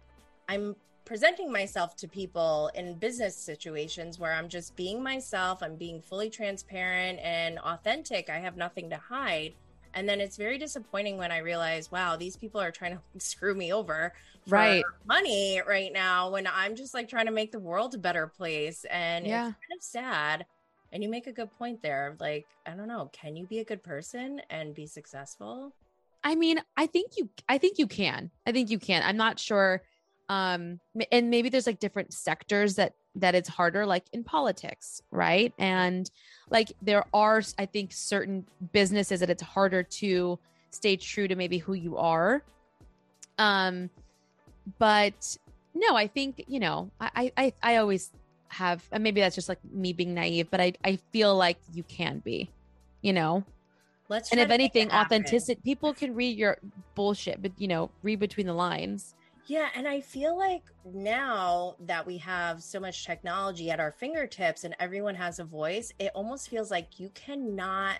i'm 0.48 0.76
presenting 1.04 1.50
myself 1.50 1.96
to 1.96 2.06
people 2.06 2.70
in 2.76 2.94
business 2.94 3.34
situations 3.36 4.20
where 4.20 4.32
i'm 4.34 4.48
just 4.48 4.76
being 4.76 5.02
myself 5.02 5.62
i'm 5.64 5.74
being 5.74 6.00
fully 6.00 6.30
transparent 6.30 7.18
and 7.20 7.58
authentic 7.58 8.30
i 8.30 8.38
have 8.38 8.56
nothing 8.56 8.88
to 8.88 8.96
hide 8.96 9.52
and 9.96 10.08
then 10.08 10.20
it's 10.20 10.36
very 10.36 10.58
disappointing 10.58 11.16
when 11.18 11.32
i 11.32 11.38
realize 11.38 11.90
wow 11.90 12.16
these 12.16 12.36
people 12.36 12.60
are 12.60 12.70
trying 12.70 12.92
to 12.96 13.00
screw 13.18 13.54
me 13.54 13.72
over 13.72 14.12
for 14.46 14.52
Right. 14.52 14.84
money 15.04 15.60
right 15.66 15.92
now 15.92 16.30
when 16.30 16.46
I'm 16.46 16.76
just 16.76 16.94
like 16.94 17.08
trying 17.08 17.26
to 17.26 17.32
make 17.32 17.50
the 17.50 17.58
world 17.58 17.94
a 17.94 17.98
better 17.98 18.28
place. 18.28 18.84
And 18.88 19.26
Yeah. 19.26 19.48
it's 19.48 19.56
kind 19.68 19.76
of 19.76 19.82
sad. 19.82 20.46
And 20.92 21.02
you 21.02 21.08
make 21.08 21.26
a 21.26 21.32
good 21.32 21.50
point 21.58 21.82
there. 21.82 22.16
Like, 22.20 22.46
I 22.64 22.70
don't 22.76 22.86
know, 22.88 23.10
can 23.12 23.34
you 23.36 23.46
be 23.46 23.58
a 23.58 23.64
good 23.64 23.82
person 23.82 24.40
and 24.50 24.72
be 24.74 24.86
successful? 24.86 25.74
I 26.22 26.34
mean, 26.34 26.60
I 26.76 26.86
think 26.86 27.12
you 27.16 27.30
I 27.48 27.58
think 27.58 27.78
you 27.78 27.86
can. 27.86 28.30
I 28.46 28.52
think 28.52 28.70
you 28.70 28.78
can. 28.78 29.02
I'm 29.04 29.16
not 29.16 29.38
sure 29.38 29.82
um 30.28 30.80
and 31.12 31.30
maybe 31.30 31.48
there's 31.48 31.68
like 31.68 31.78
different 31.78 32.12
sectors 32.12 32.74
that 32.76 32.94
that 33.16 33.34
it's 33.34 33.48
harder 33.48 33.86
like 33.86 34.04
in 34.12 34.22
politics 34.22 35.02
right? 35.10 35.52
And 35.58 36.10
like 36.50 36.72
there 36.80 37.04
are 37.12 37.42
i 37.58 37.66
think 37.66 37.92
certain 37.92 38.46
businesses 38.72 39.20
that 39.20 39.30
it's 39.30 39.42
harder 39.42 39.82
to 39.82 40.38
stay 40.70 40.96
true 40.96 41.26
to 41.26 41.34
maybe 41.34 41.58
who 41.58 41.74
you 41.74 41.96
are. 41.96 42.42
Um 43.38 43.90
but 44.78 45.36
no 45.74 45.94
i 45.94 46.06
think 46.06 46.42
you 46.48 46.58
know 46.58 46.90
i 47.00 47.30
i 47.36 47.52
i 47.62 47.76
always 47.76 48.10
have 48.48 48.82
and 48.90 49.02
maybe 49.02 49.20
that's 49.20 49.34
just 49.34 49.48
like 49.48 49.58
me 49.70 49.92
being 49.92 50.14
naive 50.14 50.50
but 50.50 50.60
i 50.60 50.72
i 50.84 50.96
feel 51.12 51.36
like 51.36 51.58
you 51.72 51.82
can 51.84 52.18
be 52.20 52.50
you 53.02 53.12
know? 53.12 53.44
Let's 54.08 54.30
and 54.30 54.40
if 54.40 54.46
to 54.46 54.48
make 54.48 54.60
it 54.60 54.78
anything 54.78 54.92
authenticity 54.92 55.60
people 55.64 55.92
can 55.92 56.14
read 56.14 56.38
your 56.38 56.58
bullshit 56.94 57.42
but 57.42 57.50
you 57.58 57.66
know 57.66 57.90
read 58.04 58.20
between 58.20 58.46
the 58.46 58.52
lines 58.52 59.15
Yeah, 59.48 59.68
and 59.76 59.86
I 59.86 60.00
feel 60.00 60.36
like 60.36 60.64
now 60.84 61.76
that 61.80 62.04
we 62.04 62.18
have 62.18 62.62
so 62.62 62.80
much 62.80 63.04
technology 63.06 63.70
at 63.70 63.78
our 63.78 63.92
fingertips 63.92 64.64
and 64.64 64.74
everyone 64.80 65.14
has 65.14 65.38
a 65.38 65.44
voice, 65.44 65.92
it 66.00 66.10
almost 66.14 66.48
feels 66.48 66.70
like 66.70 66.98
you 66.98 67.10
cannot 67.14 67.98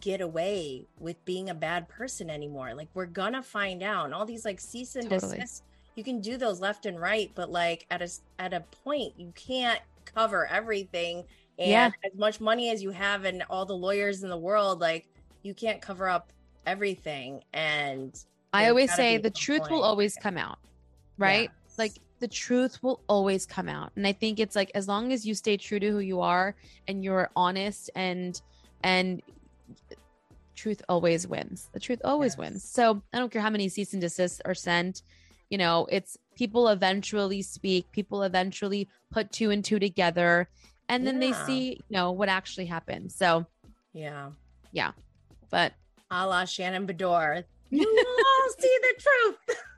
get 0.00 0.20
away 0.20 0.86
with 0.98 1.22
being 1.24 1.50
a 1.50 1.54
bad 1.54 1.86
person 1.88 2.30
anymore. 2.30 2.74
Like 2.74 2.88
we're 2.94 3.06
gonna 3.06 3.42
find 3.42 3.82
out. 3.82 4.06
And 4.06 4.14
all 4.14 4.24
these 4.24 4.44
like 4.44 4.58
cease 4.58 4.96
and 4.96 5.08
Totally. 5.10 5.36
desist, 5.38 5.64
you 5.96 6.02
can 6.04 6.20
do 6.20 6.36
those 6.38 6.60
left 6.60 6.86
and 6.86 6.98
right, 6.98 7.30
but 7.34 7.50
like 7.50 7.86
at 7.90 8.00
a 8.00 8.08
at 8.38 8.54
a 8.54 8.60
point, 8.60 9.12
you 9.18 9.32
can't 9.36 9.80
cover 10.06 10.46
everything. 10.46 11.24
And 11.58 11.68
Yeah. 11.70 11.90
as 12.04 12.18
much 12.18 12.40
money 12.40 12.70
as 12.70 12.82
you 12.82 12.90
have 12.90 13.24
and 13.24 13.42
all 13.50 13.66
the 13.66 13.76
lawyers 13.76 14.22
in 14.22 14.30
the 14.30 14.36
world, 14.38 14.80
like 14.80 15.06
you 15.42 15.52
can't 15.52 15.80
cover 15.82 16.08
up 16.08 16.32
everything. 16.66 17.42
And 17.52 18.18
i 18.52 18.68
always 18.68 18.94
say 18.94 19.18
the 19.18 19.30
truth 19.30 19.60
will 19.62 19.68
point. 19.68 19.82
always 19.82 20.16
come 20.16 20.38
out 20.38 20.58
right 21.18 21.50
Yes. 21.68 21.78
like 21.78 21.92
the 22.20 22.28
truth 22.28 22.82
will 22.82 23.00
always 23.08 23.44
come 23.46 23.68
out 23.68 23.92
and 23.96 24.06
i 24.06 24.12
think 24.12 24.38
it's 24.40 24.56
like 24.56 24.70
as 24.74 24.88
long 24.88 25.12
as 25.12 25.26
you 25.26 25.34
stay 25.34 25.56
true 25.56 25.78
to 25.78 25.90
who 25.90 25.98
you 25.98 26.20
are 26.20 26.54
and 26.88 27.04
you're 27.04 27.30
honest 27.36 27.90
and 27.94 28.40
and 28.82 29.22
truth 30.54 30.82
always 30.88 31.26
wins 31.26 31.68
the 31.72 31.80
truth 31.80 32.00
always 32.04 32.32
Yes. 32.32 32.38
wins 32.38 32.64
so 32.64 33.02
i 33.12 33.18
don't 33.18 33.30
care 33.30 33.42
how 33.42 33.50
many 33.50 33.68
cease 33.68 33.92
and 33.92 34.00
desists 34.00 34.40
are 34.44 34.54
sent 34.54 35.02
you 35.50 35.58
know 35.58 35.86
it's 35.90 36.16
people 36.34 36.68
eventually 36.68 37.42
speak 37.42 37.90
people 37.92 38.22
eventually 38.22 38.88
put 39.10 39.30
two 39.32 39.50
and 39.50 39.64
two 39.64 39.78
together 39.78 40.48
and 40.88 41.06
then 41.06 41.18
they 41.20 41.32
see 41.32 41.72
you 41.72 41.82
know 41.90 42.12
what 42.12 42.28
actually 42.28 42.66
happened 42.66 43.12
so 43.12 43.44
yeah. 43.92 44.30
yeah. 44.72 44.92
but 45.50 45.72
a 46.10 46.26
la 46.26 46.44
Shannon 46.44 46.86
Beador. 46.86 47.42
You 47.70 47.80
all 48.18 48.50
see 48.58 48.78
the 48.82 48.94
truth. 49.02 49.58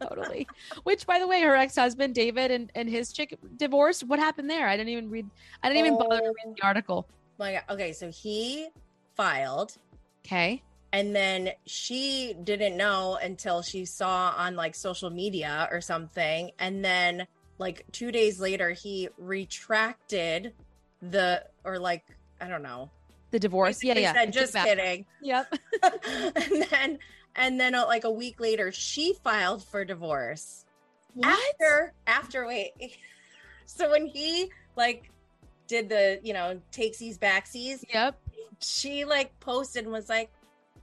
totally. 0.00 0.46
Which 0.84 1.06
by 1.06 1.18
the 1.18 1.26
way 1.26 1.42
her 1.42 1.56
ex-husband 1.56 2.14
david 2.14 2.50
and, 2.50 2.70
and 2.74 2.88
his 2.88 3.12
chick 3.12 3.38
divorced. 3.56 4.04
What 4.04 4.18
happened 4.18 4.50
there? 4.50 4.68
I 4.68 4.76
didn't 4.76 4.90
even 4.90 5.10
read 5.10 5.26
i 5.62 5.68
didn't 5.68 5.86
even 5.86 5.98
bother 5.98 6.20
to 6.20 6.26
read 6.26 6.56
the 6.56 6.62
oh. 6.62 6.66
article. 6.66 7.06
Oh 7.08 7.14
my 7.38 7.52
God. 7.52 7.62
Okay, 7.70 7.92
so 7.92 8.10
he 8.10 8.68
filed, 9.16 9.76
okay. 10.24 10.62
And 10.92 11.14
then 11.14 11.50
she 11.66 12.34
didn't 12.44 12.76
know 12.76 13.18
until 13.22 13.60
she 13.62 13.84
saw 13.84 14.34
on 14.36 14.56
like 14.56 14.74
social 14.74 15.10
media 15.10 15.68
or 15.70 15.80
something, 15.80 16.50
and 16.58 16.84
then 16.84 17.26
like 17.58 17.84
two 17.92 18.10
days 18.10 18.40
later, 18.40 18.70
he 18.70 19.08
retracted 19.18 20.54
the 21.02 21.44
or 21.64 21.78
like 21.78 22.04
I 22.40 22.48
don't 22.48 22.62
know. 22.62 22.90
the 23.30 23.38
divorce? 23.38 23.84
Yeah 23.84 23.98
yeah. 23.98 24.12
said, 24.14 24.32
just 24.32 24.54
kidding. 24.54 25.04
yep. 25.22 25.52
And 25.82 26.66
then 26.70 26.98
and 27.38 27.58
then 27.58 27.74
uh, 27.74 27.86
like 27.86 28.04
a 28.04 28.10
week 28.10 28.40
later, 28.40 28.72
she 28.72 29.14
filed 29.14 29.64
for 29.64 29.84
divorce. 29.84 30.66
what? 31.14 31.38
After 31.54 31.94
after 32.06 32.46
wait. 32.46 32.72
So 33.70 33.90
when 33.90 34.06
he 34.06 34.50
like 34.76 35.10
did 35.66 35.90
the 35.90 36.20
you 36.22 36.32
know 36.32 36.58
takesies 36.72 37.18
backsies 37.18 37.84
yep. 37.92 38.18
she 38.60 39.04
like 39.04 39.38
posted 39.40 39.84
and 39.84 39.92
was 39.92 40.08
like 40.08 40.30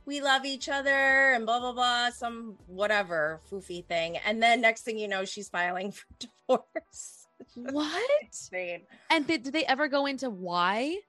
we 0.06 0.22
love 0.22 0.46
each 0.46 0.70
other 0.70 1.34
and 1.34 1.48
blah 1.48 1.60
blah 1.60 1.74
blah 1.74 2.12
some 2.12 2.56
whatever 2.68 3.42
foofy 3.52 3.84
thing. 3.84 4.18
And 4.18 4.42
then 4.42 4.62
next 4.62 4.84
thing 4.84 5.00
you 5.00 5.08
know 5.08 5.26
she's 5.26 5.50
filing 5.50 5.92
for 5.94 6.06
divorce. 6.20 7.28
What? 7.56 8.10
Insane. 8.22 8.82
and 9.10 9.26
did, 9.26 9.42
did 9.44 9.54
they 9.54 9.66
ever 9.66 9.88
go 9.88 10.06
into 10.06 10.30
why? 10.30 11.00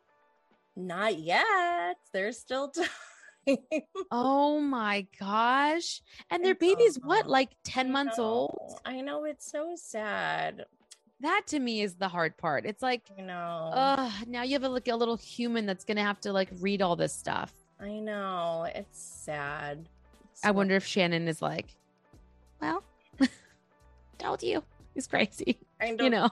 Not 0.74 1.18
yet. 1.18 1.98
There's 2.12 2.38
still 2.38 2.68
time 2.68 2.88
oh 4.10 4.60
my 4.60 5.06
gosh. 5.18 6.02
And 6.30 6.44
their 6.44 6.52
I 6.54 6.58
baby's 6.58 6.96
what 7.02 7.26
like 7.26 7.50
10 7.64 7.86
I 7.86 7.90
months 7.90 8.18
know. 8.18 8.24
old? 8.24 8.80
I 8.84 9.00
know. 9.00 9.24
It's 9.24 9.50
so 9.50 9.72
sad. 9.76 10.64
That 11.20 11.42
to 11.48 11.58
me 11.58 11.80
is 11.82 11.94
the 11.94 12.08
hard 12.08 12.36
part. 12.36 12.66
It's 12.66 12.82
like 12.82 13.02
i 13.18 13.22
know. 13.22 13.70
uh 13.72 14.10
now 14.26 14.42
you 14.42 14.52
have 14.52 14.64
a, 14.64 14.68
like 14.68 14.88
a 14.88 14.96
little 14.96 15.16
human 15.16 15.64
that's 15.64 15.84
gonna 15.84 16.02
have 16.02 16.20
to 16.22 16.32
like 16.32 16.50
read 16.60 16.82
all 16.82 16.96
this 16.96 17.12
stuff. 17.14 17.52
I 17.80 17.98
know. 18.00 18.66
It's 18.74 19.00
sad. 19.00 19.88
I 20.44 20.48
So- 20.48 20.52
wonder 20.52 20.76
if 20.76 20.84
shannon 20.84 21.26
is 21.28 21.40
like 21.40 21.74
well 22.60 22.82
told 24.18 24.42
you. 24.42 24.62
He's 24.94 25.06
crazy 25.06 25.58
I 25.80 25.96
you 25.98 26.10
know? 26.10 26.30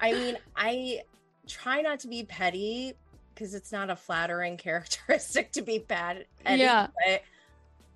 I 0.00 0.12
mean, 0.12 0.36
I 0.54 1.00
try 1.48 1.80
not 1.80 2.00
to 2.00 2.08
be 2.08 2.24
petty 2.24 2.94
because 3.36 3.54
it's 3.54 3.70
not 3.70 3.90
a 3.90 3.96
flattering 3.96 4.56
characteristic 4.66 5.52
to 5.52 5.62
be 5.62 5.78
bad. 5.78 6.24
Petty, 6.42 6.62
Yeah. 6.62 6.88
But 7.06 7.22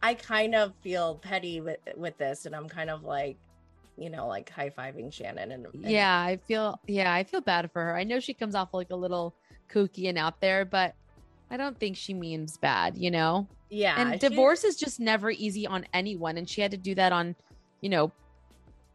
I 0.03 0.14
kind 0.14 0.55
of 0.55 0.74
feel 0.83 1.16
petty 1.16 1.61
with 1.61 1.79
with 1.96 2.16
this, 2.18 2.46
and 2.46 2.55
I'm 2.55 2.68
kind 2.68 2.90
of 2.90 3.03
like, 3.03 3.37
you 3.98 4.09
know, 4.11 4.29
like 4.29 4.48
high 4.50 4.70
fiving 4.70 5.12
Shannon 5.12 5.50
and, 5.53 5.66
and 5.74 5.85
yeah 5.90 6.16
i 6.18 6.37
feel 6.37 6.79
yeah 6.87 7.12
i 7.12 7.22
feel 7.24 7.40
bad 7.42 7.70
for 7.72 7.83
her 7.85 7.96
i 7.96 8.05
know 8.05 8.18
she 8.20 8.33
comes 8.33 8.55
off 8.55 8.72
like 8.72 8.90
a 8.90 8.96
little 8.96 9.35
kooky 9.70 10.09
and 10.09 10.16
out 10.16 10.40
there 10.40 10.64
but 10.64 10.94
i 11.50 11.57
don't 11.59 11.79
think 11.79 11.96
she 11.96 12.14
means 12.14 12.57
bad 12.57 12.96
you 12.96 13.11
know 13.11 13.46
yeah. 13.68 14.00
and 14.00 14.12
she- 14.14 14.29
divorce 14.29 14.64
is 14.64 14.76
just 14.76 15.00
never 15.00 15.31
easy 15.31 15.66
on 15.66 15.85
anyone 15.92 16.38
and 16.38 16.48
she 16.48 16.61
had 16.62 16.70
to 16.70 16.76
do 16.79 16.94
that 16.94 17.12
on 17.12 17.37
you 17.83 17.88
know 17.90 18.11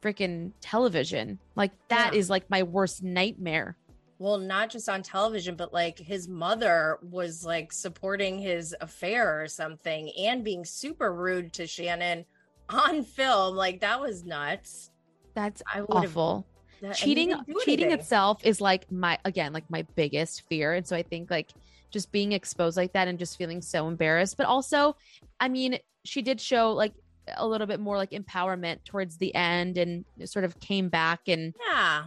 freaking 0.02 0.52
television 0.62 1.38
like 1.56 1.72
that 1.90 2.16
is 2.16 2.28
Yeah. 2.30 2.32
like 2.34 2.50
my 2.50 2.64
worst 2.64 3.04
nightmare 3.04 3.76
well, 4.18 4.38
not 4.38 4.70
just 4.70 4.88
on 4.88 5.04
television, 5.04 5.56
but 5.56 5.74
like 5.74 6.00
his 6.00 6.28
mother 6.28 7.00
was 7.02 7.46
like 7.46 7.72
supporting 7.74 8.40
his 8.40 8.76
affair 8.82 9.42
or 9.42 9.48
something, 9.48 10.12
and 10.18 10.44
being 10.44 10.66
super 10.66 11.14
rude 11.14 11.54
to 11.54 11.68
Shannon 11.68 12.26
on 12.70 13.04
film. 13.04 13.56
Like 13.56 13.82
that 13.82 14.00
was 14.00 14.24
nuts. 14.24 14.92
that's 15.34 15.62
I 15.74 15.82
awful 15.82 16.46
cheating 16.94 17.34
cheating 17.64 17.92
itself 17.92 18.46
is 18.46 18.62
like 18.62 18.92
my 18.92 19.18
again 19.26 19.54
like 19.54 19.68
my 19.70 19.82
biggest 19.96 20.42
fear 20.48 20.74
and 20.74 20.86
so 20.86 20.96
i 20.96 21.02
think 21.02 21.32
like 21.32 21.50
just 21.90 22.12
being 22.12 22.34
exposed 22.34 22.78
like 22.78 22.94
that 22.94 23.08
and 23.08 23.18
just 23.18 23.38
feeling 23.38 23.62
so 23.62 23.88
embarrassed 23.88 24.38
but 24.38 24.46
also 24.46 24.96
i 25.40 25.48
mean 25.48 25.80
she 26.04 26.22
did 26.22 26.40
show 26.40 26.74
like 26.74 26.94
a 27.38 27.48
little 27.48 27.66
bit 27.66 27.80
more 27.80 27.98
like 27.98 28.12
empowerment 28.12 28.84
towards 28.84 29.18
the 29.18 29.34
end 29.34 29.78
and 29.78 30.06
sort 30.26 30.46
of 30.46 30.60
came 30.60 30.90
back 30.90 31.22
and 31.28 31.56
Yeah. 31.72 32.04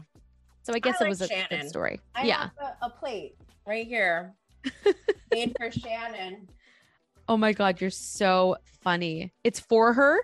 So 0.69 0.75
i 0.75 0.79
guess 0.79 1.01
it 1.01 1.05
like 1.05 1.09
was 1.09 1.23
a 1.23 1.29
Shannon. 1.29 1.47
good 1.51 1.69
story 1.69 2.01
I 2.15 2.25
yeah 2.25 2.51
have 2.61 2.77
a, 2.83 2.87
a 2.87 2.91
plate 2.91 3.37
right 3.67 3.87
here 3.87 4.35
made 5.33 5.55
for 5.59 5.71
Shannon. 5.71 6.47
oh 7.29 7.37
my 7.39 7.53
god 7.55 7.81
you're 7.81 7.89
so 7.91 8.57
funny 8.83 9.33
it's 9.45 9.61
for 9.61 9.95
her 9.95 10.19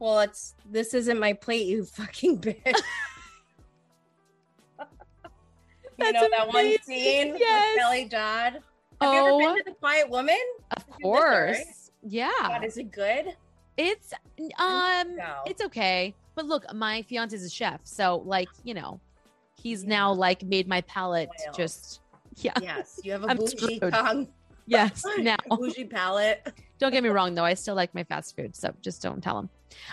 Well, 0.00 0.18
it's 0.20 0.54
this 0.68 0.94
isn't 0.94 1.18
my 1.20 1.32
plate, 1.32 1.66
you 1.66 1.84
fucking 1.84 2.40
bitch. 2.40 2.56
you 4.78 4.84
That's 5.98 6.12
know 6.12 6.28
that 6.30 6.48
one 6.48 6.72
scene 6.82 7.34
Yes. 7.38 7.74
with 7.74 7.82
Kelly 7.82 8.04
Dodd? 8.04 8.52
Have 9.00 9.14
you 9.14 9.20
oh 9.20 9.38
ever 9.38 9.54
been 9.54 9.64
to 9.64 9.70
the 9.70 9.76
Quiet 9.76 10.08
Woman? 10.10 10.38
of 10.76 10.84
there, 10.86 10.96
course 11.02 11.56
right? 11.56 11.66
yeah 12.02 12.30
God, 12.40 12.64
is 12.64 12.76
it 12.78 12.90
good? 12.90 13.34
it's 13.76 14.12
um 14.58 15.16
it's 15.46 15.62
okay 15.62 16.14
but 16.34 16.46
look 16.46 16.64
my 16.74 17.02
fiance 17.02 17.34
is 17.34 17.44
a 17.44 17.50
chef 17.50 17.80
so 17.84 18.22
like 18.24 18.48
you 18.64 18.74
know 18.74 19.00
he's 19.62 19.82
Yeah. 19.84 19.88
now 19.90 20.12
like 20.12 20.42
made 20.42 20.68
my 20.68 20.80
palate 20.82 21.28
just 21.56 22.00
yeah 22.36 22.52
Yes, 22.60 23.00
you 23.02 23.12
have 23.12 23.24
a 23.24 23.26
I'm 23.30 23.36
bougie 23.36 23.76
screwed. 23.76 23.92
tongue, 23.92 24.28
yes 24.66 25.02
now 25.18 25.36
bougie 25.50 25.84
palate. 25.84 26.46
don't 26.78 26.92
get 26.92 27.02
me 27.02 27.08
wrong 27.08 27.34
though 27.34 27.44
i 27.44 27.54
still 27.54 27.74
like 27.74 27.92
my 27.94 28.04
fast 28.04 28.36
food 28.36 28.54
so 28.54 28.72
just 28.82 29.02
don't 29.02 29.22
tell 29.22 29.38
him 29.40 29.50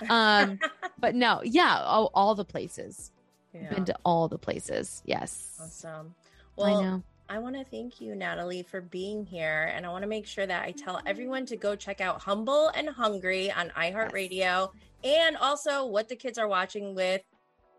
um 0.10 0.60
but 1.00 1.16
no 1.16 1.42
yeah 1.44 1.80
all, 1.84 2.12
all 2.14 2.36
the 2.36 2.46
places 2.46 3.12
Yeah, 3.54 3.70
been 3.70 3.86
to 3.86 3.96
all 4.06 4.28
the 4.28 4.38
places 4.38 5.02
yes 5.06 5.58
awesome. 5.62 6.14
Well, 6.58 6.82
know 6.82 7.04
I 7.28 7.40
want 7.40 7.56
to 7.56 7.64
thank 7.66 8.00
you, 8.00 8.14
Natalie, 8.16 8.62
for 8.62 8.82
being 8.82 9.26
here. 9.26 9.72
And 9.76 9.84
I 9.84 9.90
want 9.90 10.04
to 10.04 10.08
make 10.08 10.28
sure 10.28 10.46
that 10.46 10.62
I 10.62 10.70
tell 10.72 11.02
everyone 11.08 11.44
to 11.48 11.58
go 11.58 11.76
check 11.76 12.00
out 12.00 12.22
Humble 12.22 12.68
and 12.76 12.88
Hungry 12.88 13.52
on 13.52 13.70
iHeartRadio 13.70 14.70
and 15.04 15.36
also 15.38 15.88
what 15.88 16.08
the 16.08 16.16
kids 16.16 16.38
are 16.38 16.48
watching 16.48 16.94
with 16.94 17.24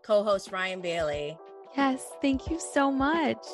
co 0.03 0.21
host 0.25 0.51
Ryan 0.51 0.81
Bailey. 0.81 1.37
Yes 1.75 2.11
thank 2.21 2.49
you 2.49 2.59
so 2.59 2.91
much 2.91 3.45